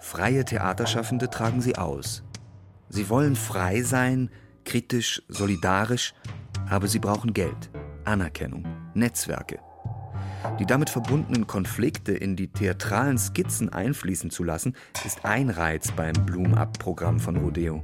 [0.00, 2.24] Freie Theaterschaffende tragen sie aus.
[2.88, 4.30] Sie wollen frei sein,
[4.64, 6.14] kritisch, solidarisch,
[6.68, 7.70] aber sie brauchen Geld,
[8.04, 9.60] Anerkennung, Netzwerke
[10.58, 16.14] die damit verbundenen Konflikte in die theatralen Skizzen einfließen zu lassen, ist ein Reiz beim
[16.26, 17.82] Bloom-Up-Programm von Rodeo.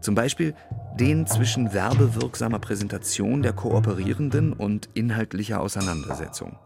[0.00, 0.54] Zum Beispiel
[0.98, 6.56] den zwischen werbewirksamer Präsentation der Kooperierenden und inhaltlicher Auseinandersetzung.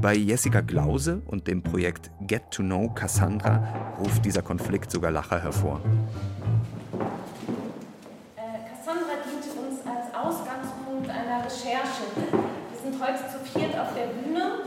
[0.00, 5.42] Bei Jessica Glause und dem Projekt Get to Know Cassandra ruft dieser Konflikt sogar Lacher
[5.42, 5.80] hervor.
[8.36, 12.04] Äh, Cassandra dient uns als Ausgangspunkt einer Recherche
[12.86, 14.62] sind heute zu viert auf der Bühne,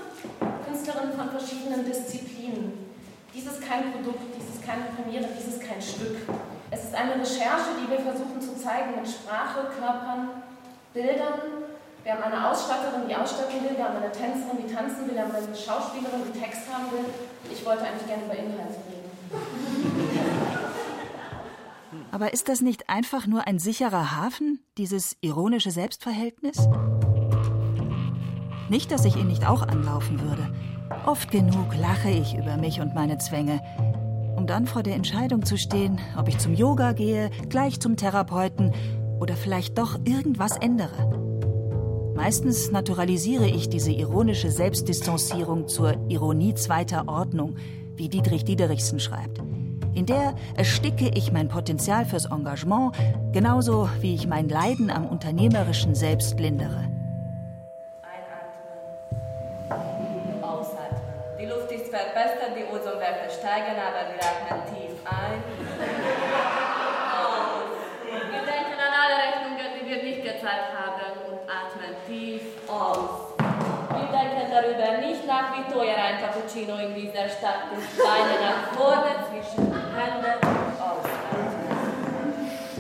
[0.66, 2.74] Künstlerinnen von verschiedenen Disziplinen.
[3.34, 6.18] Dies ist kein Produkt, dies ist keine Premiere, dies ist kein Stück.
[6.70, 10.44] Es ist eine Recherche, die wir versuchen zu zeigen mit Sprache, Körpern,
[10.94, 11.66] Bildern.
[12.04, 15.24] Wir haben eine Ausstatterin, die ausstatten will, wir haben eine Tänzerin, die tanzen will, wir
[15.24, 17.06] haben eine Schauspielerin, die Text haben will.
[17.52, 19.10] Ich wollte eigentlich gerne über Inhalte reden.
[22.12, 26.68] Aber ist das nicht einfach nur ein sicherer Hafen, dieses ironische Selbstverhältnis?
[28.70, 30.54] Nicht, dass ich ihn nicht auch anlaufen würde.
[31.06, 33.62] Oft genug lache ich über mich und meine Zwänge,
[34.40, 38.74] um dann vor der Entscheidung zu stehen, ob ich zum Yoga gehe, gleich zum Therapeuten
[39.20, 42.14] oder vielleicht doch irgendwas ändere.
[42.16, 47.58] Meistens naturalisiere ich diese ironische Selbstdistanzierung zur Ironie zweiter Ordnung,
[47.98, 49.42] wie Dietrich Diederichsen schreibt.
[49.94, 52.94] In der ersticke ich mein Potenzial fürs Engagement,
[53.34, 56.99] genauso wie ich mein Leiden am unternehmerischen Selbst lindere.
[76.60, 77.98] Cappuccino in dieser Stadt ist.
[77.98, 80.36] Beine nach vorne zwischen die Hände
[80.80, 81.50] ausatmen.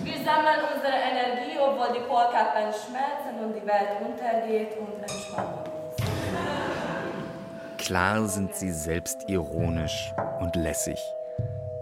[0.03, 5.95] Wir sammeln unsere Energie, obwohl die Polkappen schmerzen und die Welt untergeht und entspannen uns.
[7.77, 10.99] Klar sind sie selbstironisch und lässig.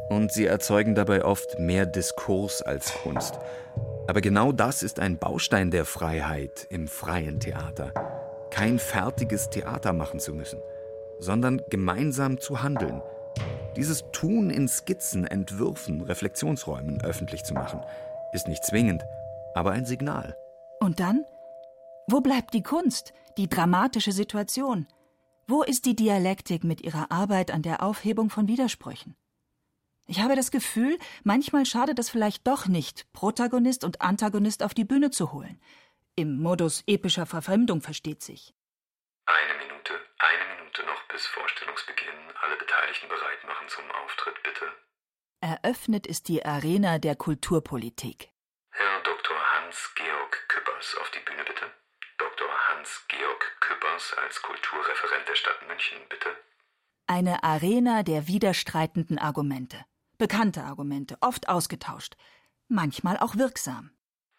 [0.10, 3.40] Und sie erzeugen dabei oft mehr Diskurs als Kunst.
[4.08, 7.92] Aber genau das ist ein Baustein der Freiheit im freien Theater.
[8.50, 10.62] Kein fertiges Theater machen zu müssen,
[11.20, 13.02] sondern gemeinsam zu handeln.
[13.76, 17.82] Dieses Tun in Skizzen, Entwürfen, Reflexionsräumen öffentlich zu machen,
[18.34, 19.04] ist nicht zwingend,
[19.54, 20.36] aber ein Signal.
[20.80, 21.26] Und dann?
[22.08, 24.88] Wo bleibt die Kunst, die dramatische Situation?
[25.48, 29.16] Wo ist die Dialektik mit ihrer Arbeit an der Aufhebung von Widersprüchen?
[30.08, 34.86] Ich habe das Gefühl, manchmal schadet es vielleicht doch nicht, Protagonist und Antagonist auf die
[34.86, 35.60] Bühne zu holen.
[36.16, 38.54] Im Modus epischer Verfremdung versteht sich.
[39.26, 39.77] Eine Minute,
[41.18, 42.22] bis Vorstellungsbeginn.
[42.44, 44.66] Alle Beteiligten bereit machen zum Auftritt, bitte.
[45.42, 48.30] Eröffnet ist die Arena der Kulturpolitik.
[48.70, 49.36] Herr Dr.
[49.54, 51.66] Hans-Georg Küppers auf die Bühne, bitte.
[52.20, 52.48] Dr.
[52.68, 56.30] Hans-Georg Küppers als Kulturreferent der Stadt München, bitte.
[57.08, 59.86] Eine Arena der widerstreitenden Argumente.
[60.20, 62.16] Bekannte Argumente, oft ausgetauscht.
[62.68, 63.90] Manchmal auch wirksam.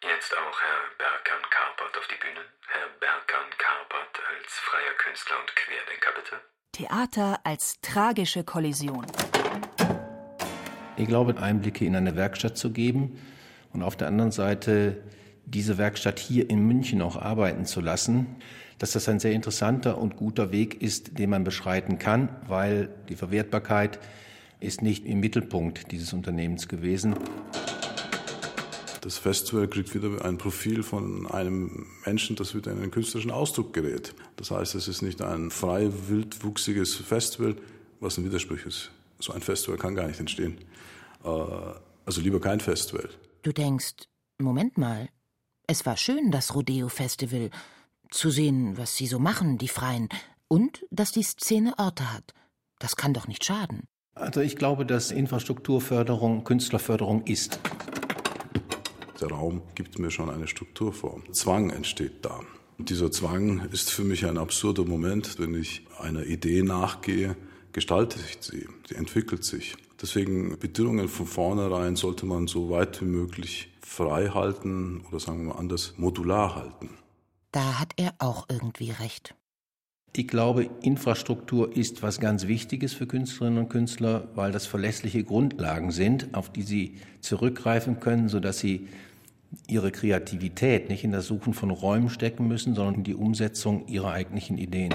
[0.05, 2.45] Jetzt auch Herr Berkan Karpert auf die Bühne.
[2.68, 6.41] Herr Berkan Karpert als freier Künstler und Querdenker, bitte.
[6.73, 9.05] Theater als tragische Kollision.
[10.97, 13.19] Ich glaube, Einblicke in eine Werkstatt zu geben
[13.73, 15.03] und auf der anderen Seite
[15.45, 18.37] diese Werkstatt hier in München auch arbeiten zu lassen,
[18.79, 23.16] dass das ein sehr interessanter und guter Weg ist, den man beschreiten kann, weil die
[23.16, 23.99] Verwertbarkeit
[24.61, 27.14] ist nicht im Mittelpunkt dieses Unternehmens gewesen.
[29.01, 33.72] Das Festival kriegt wieder ein Profil von einem Menschen, das wieder in einen künstlerischen Ausdruck
[33.72, 34.14] gerät.
[34.36, 37.57] Das heißt, es ist nicht ein frei wildwuchsiges Festival,
[38.01, 38.90] was ein Widerspruch ist.
[39.20, 40.59] So ein Festival kann gar nicht entstehen.
[41.24, 43.09] Äh, also lieber kein Festival.
[43.42, 45.09] Du denkst, Moment mal,
[45.66, 47.51] es war schön, das Rodeo-Festival.
[48.11, 50.09] Zu sehen, was sie so machen, die Freien.
[50.49, 52.32] Und dass die Szene Orte hat.
[52.78, 53.84] Das kann doch nicht schaden.
[54.14, 57.61] Also ich glaube, dass Infrastrukturförderung Künstlerförderung ist.
[59.21, 61.25] Der Raum gibt mir schon eine Strukturform.
[61.33, 62.41] Zwang entsteht da.
[62.79, 65.39] Und dieser Zwang ist für mich ein absurder Moment.
[65.39, 67.37] Wenn ich einer Idee nachgehe,
[67.73, 69.77] gestaltet sich sie, sie entwickelt sich.
[70.01, 75.55] Deswegen Bedingungen von vornherein sollte man so weit wie möglich frei halten oder sagen wir
[75.55, 76.91] mal anders, modular halten.
[77.51, 79.35] Da hat er auch irgendwie recht.
[80.14, 85.91] Ich glaube, Infrastruktur ist was ganz Wichtiges für Künstlerinnen und Künstler, weil das verlässliche Grundlagen
[85.91, 88.89] sind, auf die sie zurückgreifen können, sodass sie
[89.66, 94.12] ihre Kreativität nicht in das Suchen von Räumen stecken müssen, sondern in die Umsetzung ihrer
[94.12, 94.94] eigentlichen Ideen.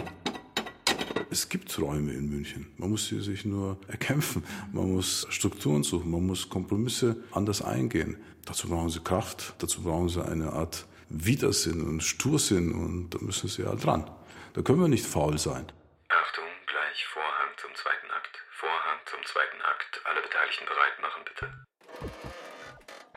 [1.34, 2.72] Es gibt Räume in München.
[2.78, 4.44] Man muss sie sich nur erkämpfen.
[4.72, 6.12] Man muss Strukturen suchen.
[6.12, 8.18] Man muss Kompromisse anders eingehen.
[8.46, 9.56] Dazu brauchen sie Kraft.
[9.58, 12.72] Dazu brauchen sie eine Art Widersinn und Stursinn.
[12.72, 14.12] Und da müssen sie ja dran.
[14.54, 15.66] Da können wir nicht faul sein.
[16.10, 18.38] Achtung, gleich Vorhang zum zweiten Akt.
[18.52, 20.02] Vorhang zum zweiten Akt.
[20.06, 22.43] Alle Beteiligten bereit machen, bitte.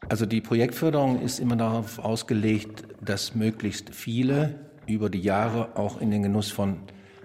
[0.08, 4.54] Also die Projektförderung ist immer darauf ausgelegt, dass möglichst viele
[4.86, 6.78] über die Jahre auch in den Genuss von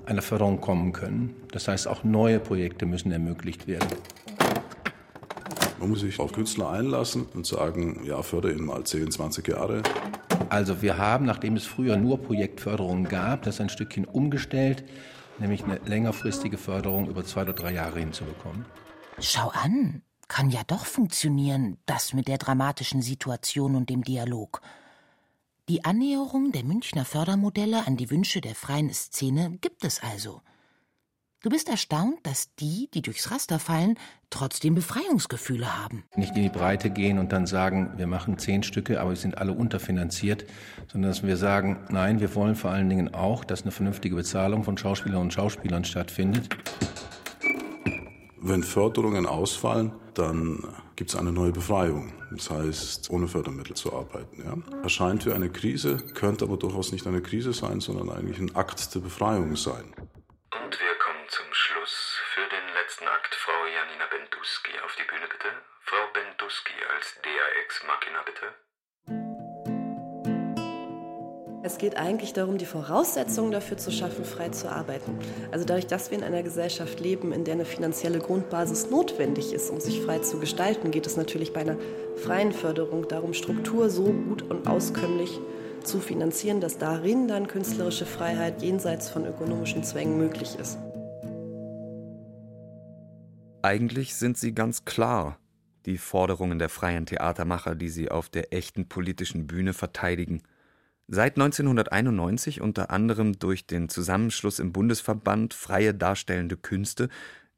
[0.06, 1.36] einer Förderung kommen können.
[1.52, 3.88] Das heißt, auch neue Projekte müssen ermöglicht werden.
[5.80, 9.84] Man muss sich auf Künstler einlassen und sagen, ja, fördere ihn mal 10, 20 Jahre.
[10.50, 14.84] Also wir haben, nachdem es früher nur Projektförderung gab, das ein Stückchen umgestellt,
[15.38, 18.66] nämlich eine längerfristige Förderung über zwei oder drei Jahre hinzubekommen.
[19.20, 20.02] Schau an,
[20.32, 24.62] kann ja doch funktionieren, das mit der dramatischen Situation und dem Dialog.
[25.68, 30.42] Die Annäherung der Münchner Fördermodelle an die Wünsche der freien Szene gibt es also.
[31.42, 36.06] Du bist erstaunt, dass die, die durchs Raster fallen, trotzdem Befreiungsgefühle haben.
[36.16, 39.38] Nicht in die Breite gehen und dann sagen, wir machen zehn Stücke, aber wir sind
[39.38, 40.46] alle unterfinanziert,
[40.90, 44.64] sondern dass wir sagen, nein, wir wollen vor allen Dingen auch, dass eine vernünftige Bezahlung
[44.64, 46.56] von Schauspielerinnen und Schauspielern stattfindet.
[48.40, 52.14] Wenn Förderungen ausfallen, dann gibt es eine neue Befreiung.
[52.32, 54.44] Das heißt, ohne Fördermittel zu arbeiten.
[54.44, 54.82] Ja?
[54.84, 58.94] Erscheint wie eine Krise, könnte aber durchaus nicht eine Krise sein, sondern eigentlich ein Akt
[58.96, 59.94] der Befreiung sein.
[59.96, 63.36] Und wir kommen zum Schluss für den letzten Akt.
[63.36, 65.50] Frau Janina Benduski auf die Bühne, bitte.
[65.82, 68.71] Frau Benduski als Dea Ex Machina, bitte.
[71.64, 75.20] Es geht eigentlich darum, die Voraussetzungen dafür zu schaffen, frei zu arbeiten.
[75.52, 79.70] Also dadurch, dass wir in einer Gesellschaft leben, in der eine finanzielle Grundbasis notwendig ist,
[79.70, 81.78] um sich frei zu gestalten, geht es natürlich bei einer
[82.16, 85.40] freien Förderung darum, Struktur so gut und auskömmlich
[85.84, 90.80] zu finanzieren, dass darin dann künstlerische Freiheit jenseits von ökonomischen Zwängen möglich ist.
[93.62, 95.38] Eigentlich sind sie ganz klar,
[95.86, 100.42] die Forderungen der freien Theatermacher, die sie auf der echten politischen Bühne verteidigen.
[101.14, 107.10] Seit 1991 unter anderem durch den Zusammenschluss im Bundesverband Freie Darstellende Künste,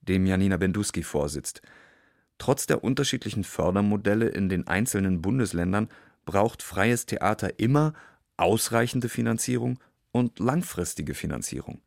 [0.01, 1.61] dem Janina Benduski vorsitzt.
[2.39, 5.89] Trotz der unterschiedlichen Fördermodelle in den einzelnen Bundesländern
[6.25, 7.93] braucht freies Theater immer
[8.37, 9.77] ausreichende Finanzierung
[10.11, 11.79] und langfristige Finanzierung.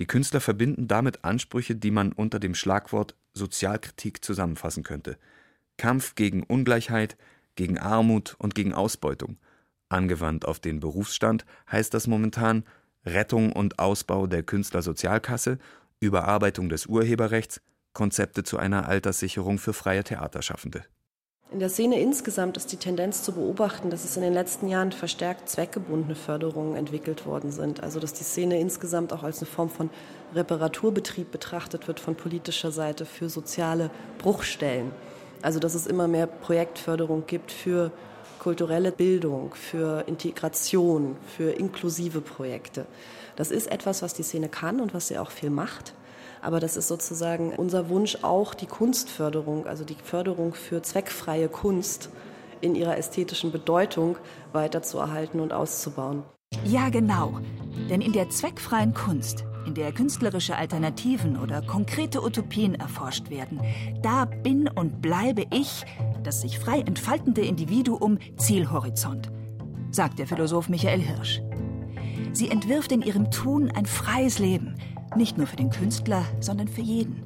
[0.00, 5.16] Die Künstler verbinden damit Ansprüche, die man unter dem Schlagwort Sozialkritik zusammenfassen könnte.
[5.76, 7.16] Kampf gegen Ungleichheit,
[7.54, 9.38] gegen Armut und gegen Ausbeutung.
[9.88, 12.64] Angewandt auf den Berufsstand heißt das momentan
[13.04, 15.58] Rettung und Ausbau der Künstlersozialkasse,
[16.00, 17.60] Überarbeitung des Urheberrechts,
[17.92, 20.84] Konzepte zu einer Alterssicherung für freie Theaterschaffende.
[21.52, 24.90] In der Szene insgesamt ist die Tendenz zu beobachten, dass es in den letzten Jahren
[24.90, 27.80] verstärkt zweckgebundene Förderungen entwickelt worden sind.
[27.80, 29.90] Also dass die Szene insgesamt auch als eine Form von
[30.34, 34.90] Reparaturbetrieb betrachtet wird von politischer Seite für soziale Bruchstellen.
[35.42, 37.92] Also dass es immer mehr Projektförderung gibt für
[38.44, 42.84] kulturelle Bildung, für Integration, für inklusive Projekte.
[43.36, 45.94] Das ist etwas, was die Szene kann und was sie auch viel macht.
[46.42, 52.10] Aber das ist sozusagen unser Wunsch auch, die Kunstförderung, also die Förderung für zweckfreie Kunst
[52.60, 54.18] in ihrer ästhetischen Bedeutung
[54.52, 56.22] weiterzuerhalten und auszubauen.
[56.66, 57.40] Ja, genau.
[57.88, 63.62] Denn in der zweckfreien Kunst, in der künstlerische Alternativen oder konkrete Utopien erforscht werden,
[64.02, 65.86] da bin und bleibe ich,
[66.24, 69.30] das sich frei entfaltende Individuum, Zielhorizont,
[69.90, 71.40] sagt der Philosoph Michael Hirsch.
[72.32, 74.74] Sie entwirft in ihrem Tun ein freies Leben,
[75.16, 77.22] nicht nur für den Künstler, sondern für jeden.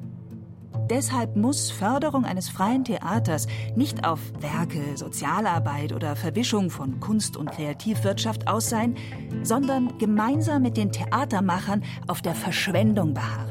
[0.89, 7.51] Deshalb muss Förderung eines freien Theaters nicht auf Werke, Sozialarbeit oder Verwischung von Kunst- und
[7.51, 8.95] Kreativwirtschaft aus sein,
[9.43, 13.48] sondern gemeinsam mit den Theatermachern auf der Verschwendung beharren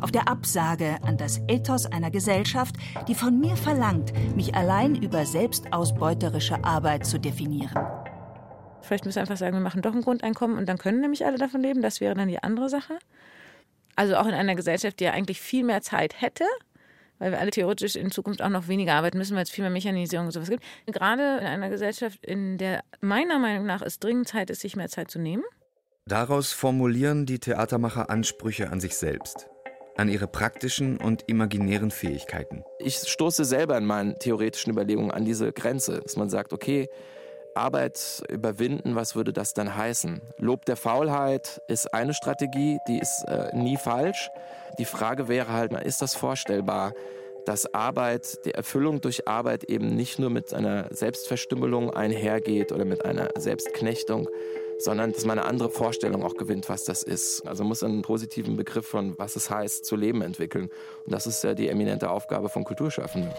[0.00, 2.76] auf der Absage an das Ethos einer Gesellschaft,
[3.06, 7.86] die von mir verlangt, mich allein über selbstausbeuterische Arbeit zu definieren.
[8.82, 11.38] Vielleicht müssen wir einfach sagen, wir machen doch ein Grundeinkommen und dann können nämlich alle
[11.38, 11.82] davon leben.
[11.82, 12.98] Das wäre dann die andere Sache.
[13.96, 16.44] Also auch in einer Gesellschaft, die ja eigentlich viel mehr Zeit hätte,
[17.18, 19.70] weil wir alle theoretisch in Zukunft auch noch weniger arbeiten müssen, weil es viel mehr
[19.70, 20.62] Mechanisierung und sowas gibt.
[20.86, 24.88] Gerade in einer Gesellschaft, in der meiner Meinung nach es dringend Zeit ist, sich mehr
[24.88, 25.42] Zeit zu nehmen.
[26.06, 29.50] Daraus formulieren die Theatermacher Ansprüche an sich selbst,
[29.98, 32.64] an ihre praktischen und imaginären Fähigkeiten.
[32.78, 36.88] Ich stoße selber in meinen theoretischen Überlegungen an diese Grenze, dass man sagt, okay,
[37.54, 40.20] Arbeit überwinden, was würde das dann heißen?
[40.38, 44.30] Lob der Faulheit ist eine Strategie, die ist äh, nie falsch.
[44.78, 46.92] Die Frage wäre halt, ist das vorstellbar,
[47.44, 53.04] dass Arbeit, die Erfüllung durch Arbeit eben nicht nur mit einer Selbstverstümmelung einhergeht oder mit
[53.04, 54.28] einer Selbstknechtung,
[54.78, 57.46] sondern dass man eine andere Vorstellung auch gewinnt, was das ist.
[57.46, 60.70] Also man muss einen positiven Begriff von, was es heißt, zu leben entwickeln.
[61.04, 63.32] Und das ist ja die eminente Aufgabe von Kulturschaffenden.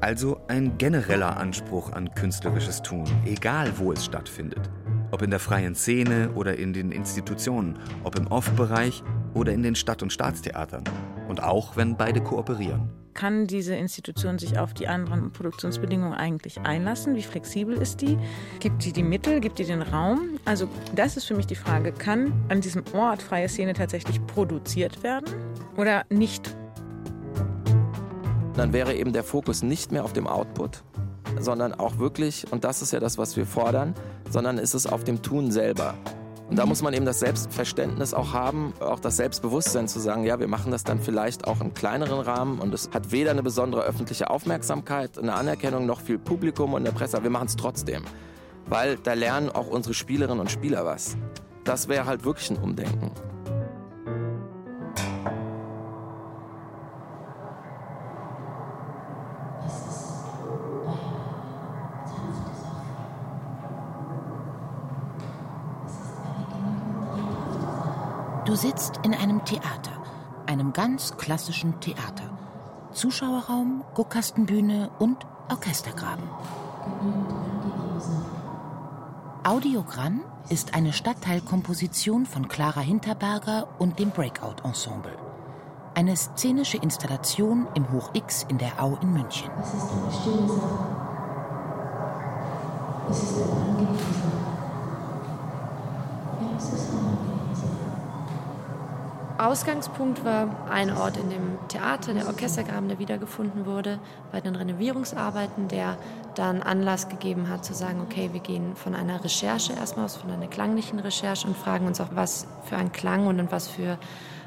[0.00, 4.70] Also ein genereller Anspruch an künstlerisches Tun, egal wo es stattfindet.
[5.10, 9.02] Ob in der freien Szene oder in den Institutionen, ob im Off-Bereich
[9.34, 10.84] oder in den Stadt- und Staatstheatern.
[11.28, 12.99] Und auch, wenn beide kooperieren.
[13.14, 17.16] Kann diese Institution sich auf die anderen Produktionsbedingungen eigentlich einlassen?
[17.16, 18.18] Wie flexibel ist die?
[18.60, 19.40] Gibt die die Mittel?
[19.40, 20.38] Gibt die den Raum?
[20.44, 25.02] Also das ist für mich die Frage, kann an diesem Ort freie Szene tatsächlich produziert
[25.02, 25.26] werden
[25.76, 26.54] oder nicht?
[28.60, 30.82] dann wäre eben der Fokus nicht mehr auf dem Output,
[31.38, 33.94] sondern auch wirklich, und das ist ja das, was wir fordern,
[34.28, 35.94] sondern ist es auf dem Tun selber.
[36.50, 40.40] Und da muss man eben das Selbstverständnis auch haben, auch das Selbstbewusstsein zu sagen, ja,
[40.40, 43.82] wir machen das dann vielleicht auch im kleineren Rahmen und es hat weder eine besondere
[43.82, 48.02] öffentliche Aufmerksamkeit, eine Anerkennung noch viel Publikum und der Presse, aber wir machen es trotzdem.
[48.66, 51.16] Weil da lernen auch unsere Spielerinnen und Spieler was.
[51.62, 53.12] Das wäre halt wirklich ein Umdenken.
[68.50, 69.92] Du sitzt in einem Theater,
[70.46, 72.36] einem ganz klassischen Theater.
[72.90, 76.24] Zuschauerraum, Guckkastenbühne und Orchestergraben.
[79.44, 85.16] Audiogramm ist eine Stadtteilkomposition von Clara Hinterberger und dem Breakout Ensemble.
[85.94, 89.48] Eine szenische Installation im Hoch X in der Au in München.
[89.62, 90.88] Es ist eine angenehme Sache.
[93.10, 94.40] Es ist eine angenehme Sache.
[99.40, 103.98] Ausgangspunkt war ein Ort in dem Theater, der Orchestergraben, der wiedergefunden wurde,
[104.32, 105.96] bei den Renovierungsarbeiten, der
[106.34, 110.30] dann Anlass gegeben hat zu sagen, okay, wir gehen von einer Recherche erstmal aus, von
[110.30, 113.98] einer klanglichen Recherche und fragen uns auch, was für ein Klang und was für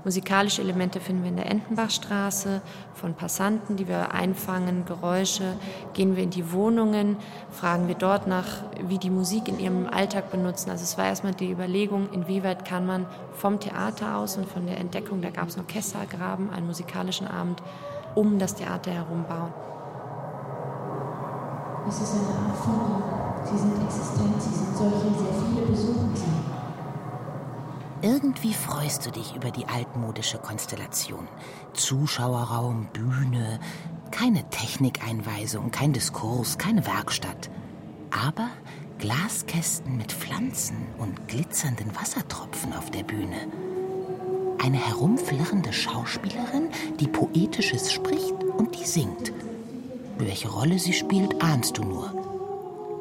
[0.05, 2.61] Musikalische Elemente finden wir in der Entenbachstraße,
[2.93, 5.55] von Passanten, die wir einfangen, Geräusche.
[5.93, 7.15] Gehen wir in die Wohnungen,
[7.51, 10.71] fragen wir dort nach, wie die Musik in ihrem Alltag benutzen.
[10.71, 14.77] Also es war erstmal die Überlegung, inwieweit kann man vom Theater aus und von der
[14.77, 17.63] Entdeckung, da gab es einen Orchestergraben, einen musikalischen Abend,
[18.13, 19.53] um das Theater herum bauen.
[21.87, 23.03] Es ist eine Art von.
[23.45, 26.52] Sie sind existent, sie sind solche, sehr viele besuchen sie.
[28.03, 31.25] Irgendwie freust du dich über die altmodische Konstellation.
[31.71, 33.61] Zuschauerraum, Bühne,
[34.11, 37.49] keine Technikeinweisung, kein Diskurs, keine Werkstatt.
[38.11, 38.49] Aber
[38.99, 43.47] Glaskästen mit Pflanzen und glitzernden Wassertropfen auf der Bühne.
[44.61, 49.31] Eine herumflirrende Schauspielerin, die Poetisches spricht und die singt.
[50.17, 52.13] Welche Rolle sie spielt, ahnst du nur.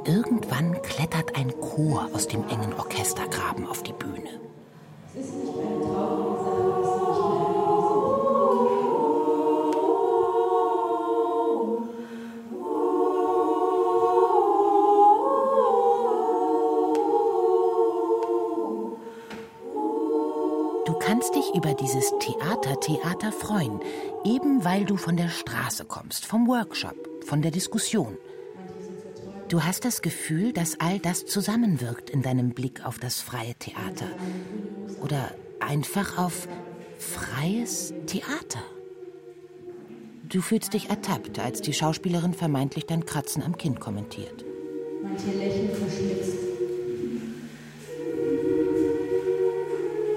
[0.04, 4.41] Irgendwann klettert ein Chor aus dem engen Orchestergraben auf die Bühne.
[23.22, 23.80] Theater-Theater freuen,
[24.24, 28.16] eben weil du von der Straße kommst, vom Workshop, von der Diskussion.
[29.48, 34.06] Du hast das Gefühl, dass all das zusammenwirkt in deinem Blick auf das freie Theater.
[35.02, 36.48] Oder einfach auf
[36.98, 38.62] freies Theater.
[40.24, 44.44] Du fühlst dich ertappt, als die Schauspielerin vermeintlich dein Kratzen am Kinn kommentiert.
[45.02, 46.38] Manche lächeln verschmitzt.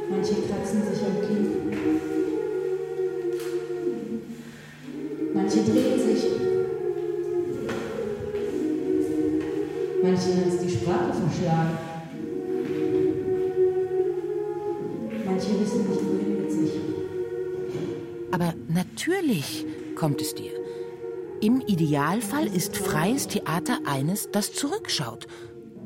[0.10, 1.05] Manche kratzen sich
[5.56, 6.24] Manche drehen sich.
[10.04, 11.78] Manche hat es die Sprache verschlagen.
[15.26, 16.72] Manche wissen nicht, wohin mit sich.
[18.32, 20.52] Aber natürlich kommt es dir.
[21.40, 25.28] Im Idealfall ist freies Theater eines, das zurückschaut.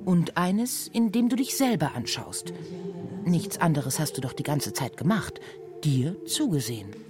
[0.03, 2.53] Und eines, in dem du dich selber anschaust.
[3.23, 5.39] Nichts anderes hast du doch die ganze Zeit gemacht.
[5.83, 7.08] Dir zugesehen.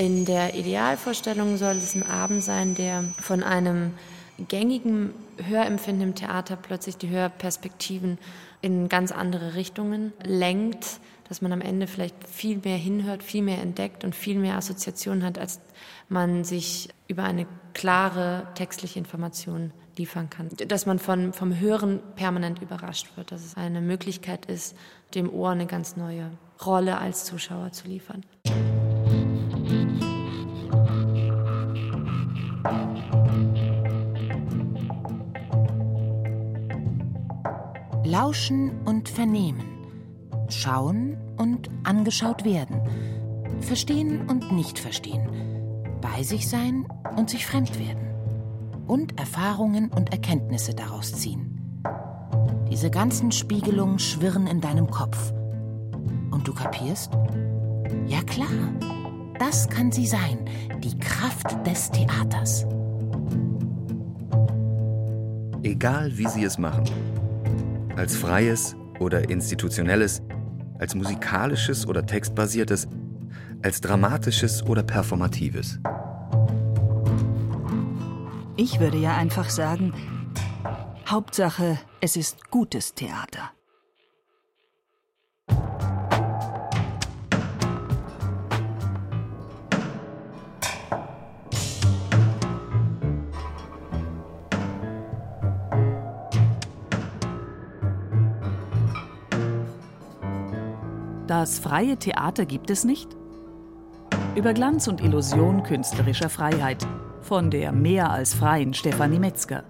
[0.00, 3.92] In der Idealvorstellung soll es ein Abend sein, der von einem
[4.48, 5.12] gängigen
[5.46, 8.16] Hörempfinden im Theater plötzlich die Hörperspektiven
[8.62, 13.60] in ganz andere Richtungen lenkt, dass man am Ende vielleicht viel mehr hinhört, viel mehr
[13.60, 15.60] entdeckt und viel mehr Assoziationen hat, als
[16.08, 20.48] man sich über eine klare textliche Information liefern kann.
[20.66, 24.74] Dass man von, vom Hören permanent überrascht wird, dass es eine Möglichkeit ist,
[25.14, 26.30] dem Ohr eine ganz neue
[26.64, 28.24] Rolle als Zuschauer zu liefern.
[38.10, 39.62] Lauschen und vernehmen.
[40.48, 42.80] Schauen und angeschaut werden.
[43.60, 45.28] Verstehen und nicht verstehen.
[46.00, 46.86] Bei sich sein
[47.16, 48.04] und sich fremd werden.
[48.88, 51.82] Und Erfahrungen und Erkenntnisse daraus ziehen.
[52.68, 55.32] Diese ganzen Spiegelungen schwirren in deinem Kopf.
[56.32, 57.12] Und du kapierst?
[58.08, 58.48] Ja klar,
[59.38, 60.38] das kann sie sein,
[60.82, 62.66] die Kraft des Theaters.
[65.62, 66.84] Egal wie sie es machen.
[68.00, 70.22] Als freies oder institutionelles,
[70.78, 72.88] als musikalisches oder textbasiertes,
[73.62, 75.78] als dramatisches oder performatives.
[78.56, 79.92] Ich würde ja einfach sagen,
[81.06, 83.50] Hauptsache, es ist gutes Theater.
[101.40, 103.16] Das freie Theater gibt es nicht?
[104.36, 106.86] Über Glanz und Illusion künstlerischer Freiheit
[107.22, 109.64] von der mehr als freien Stefanie Metzger.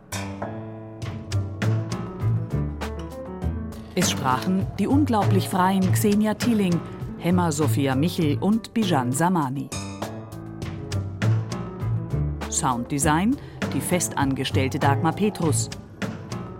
[3.95, 6.81] Es sprachen die unglaublich freien Xenia Thieling,
[7.19, 9.71] Hemmer Sophia Michel und Bijan Samani.
[12.51, 13.37] Sounddesign
[13.73, 15.71] die festangestellte Dagmar Petrus.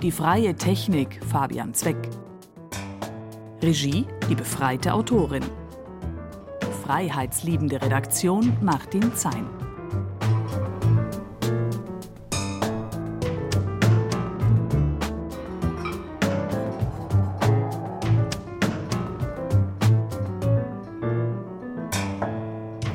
[0.03, 1.99] Die freie Technik Fabian Zweck.
[3.63, 5.45] Regie die befreite Autorin.
[6.83, 9.47] Freiheitsliebende Redaktion Martin Zein.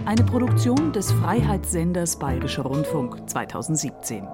[0.05, 4.27] Eine Produktion des Freiheitssenders Bayerischer Rundfunk 2017.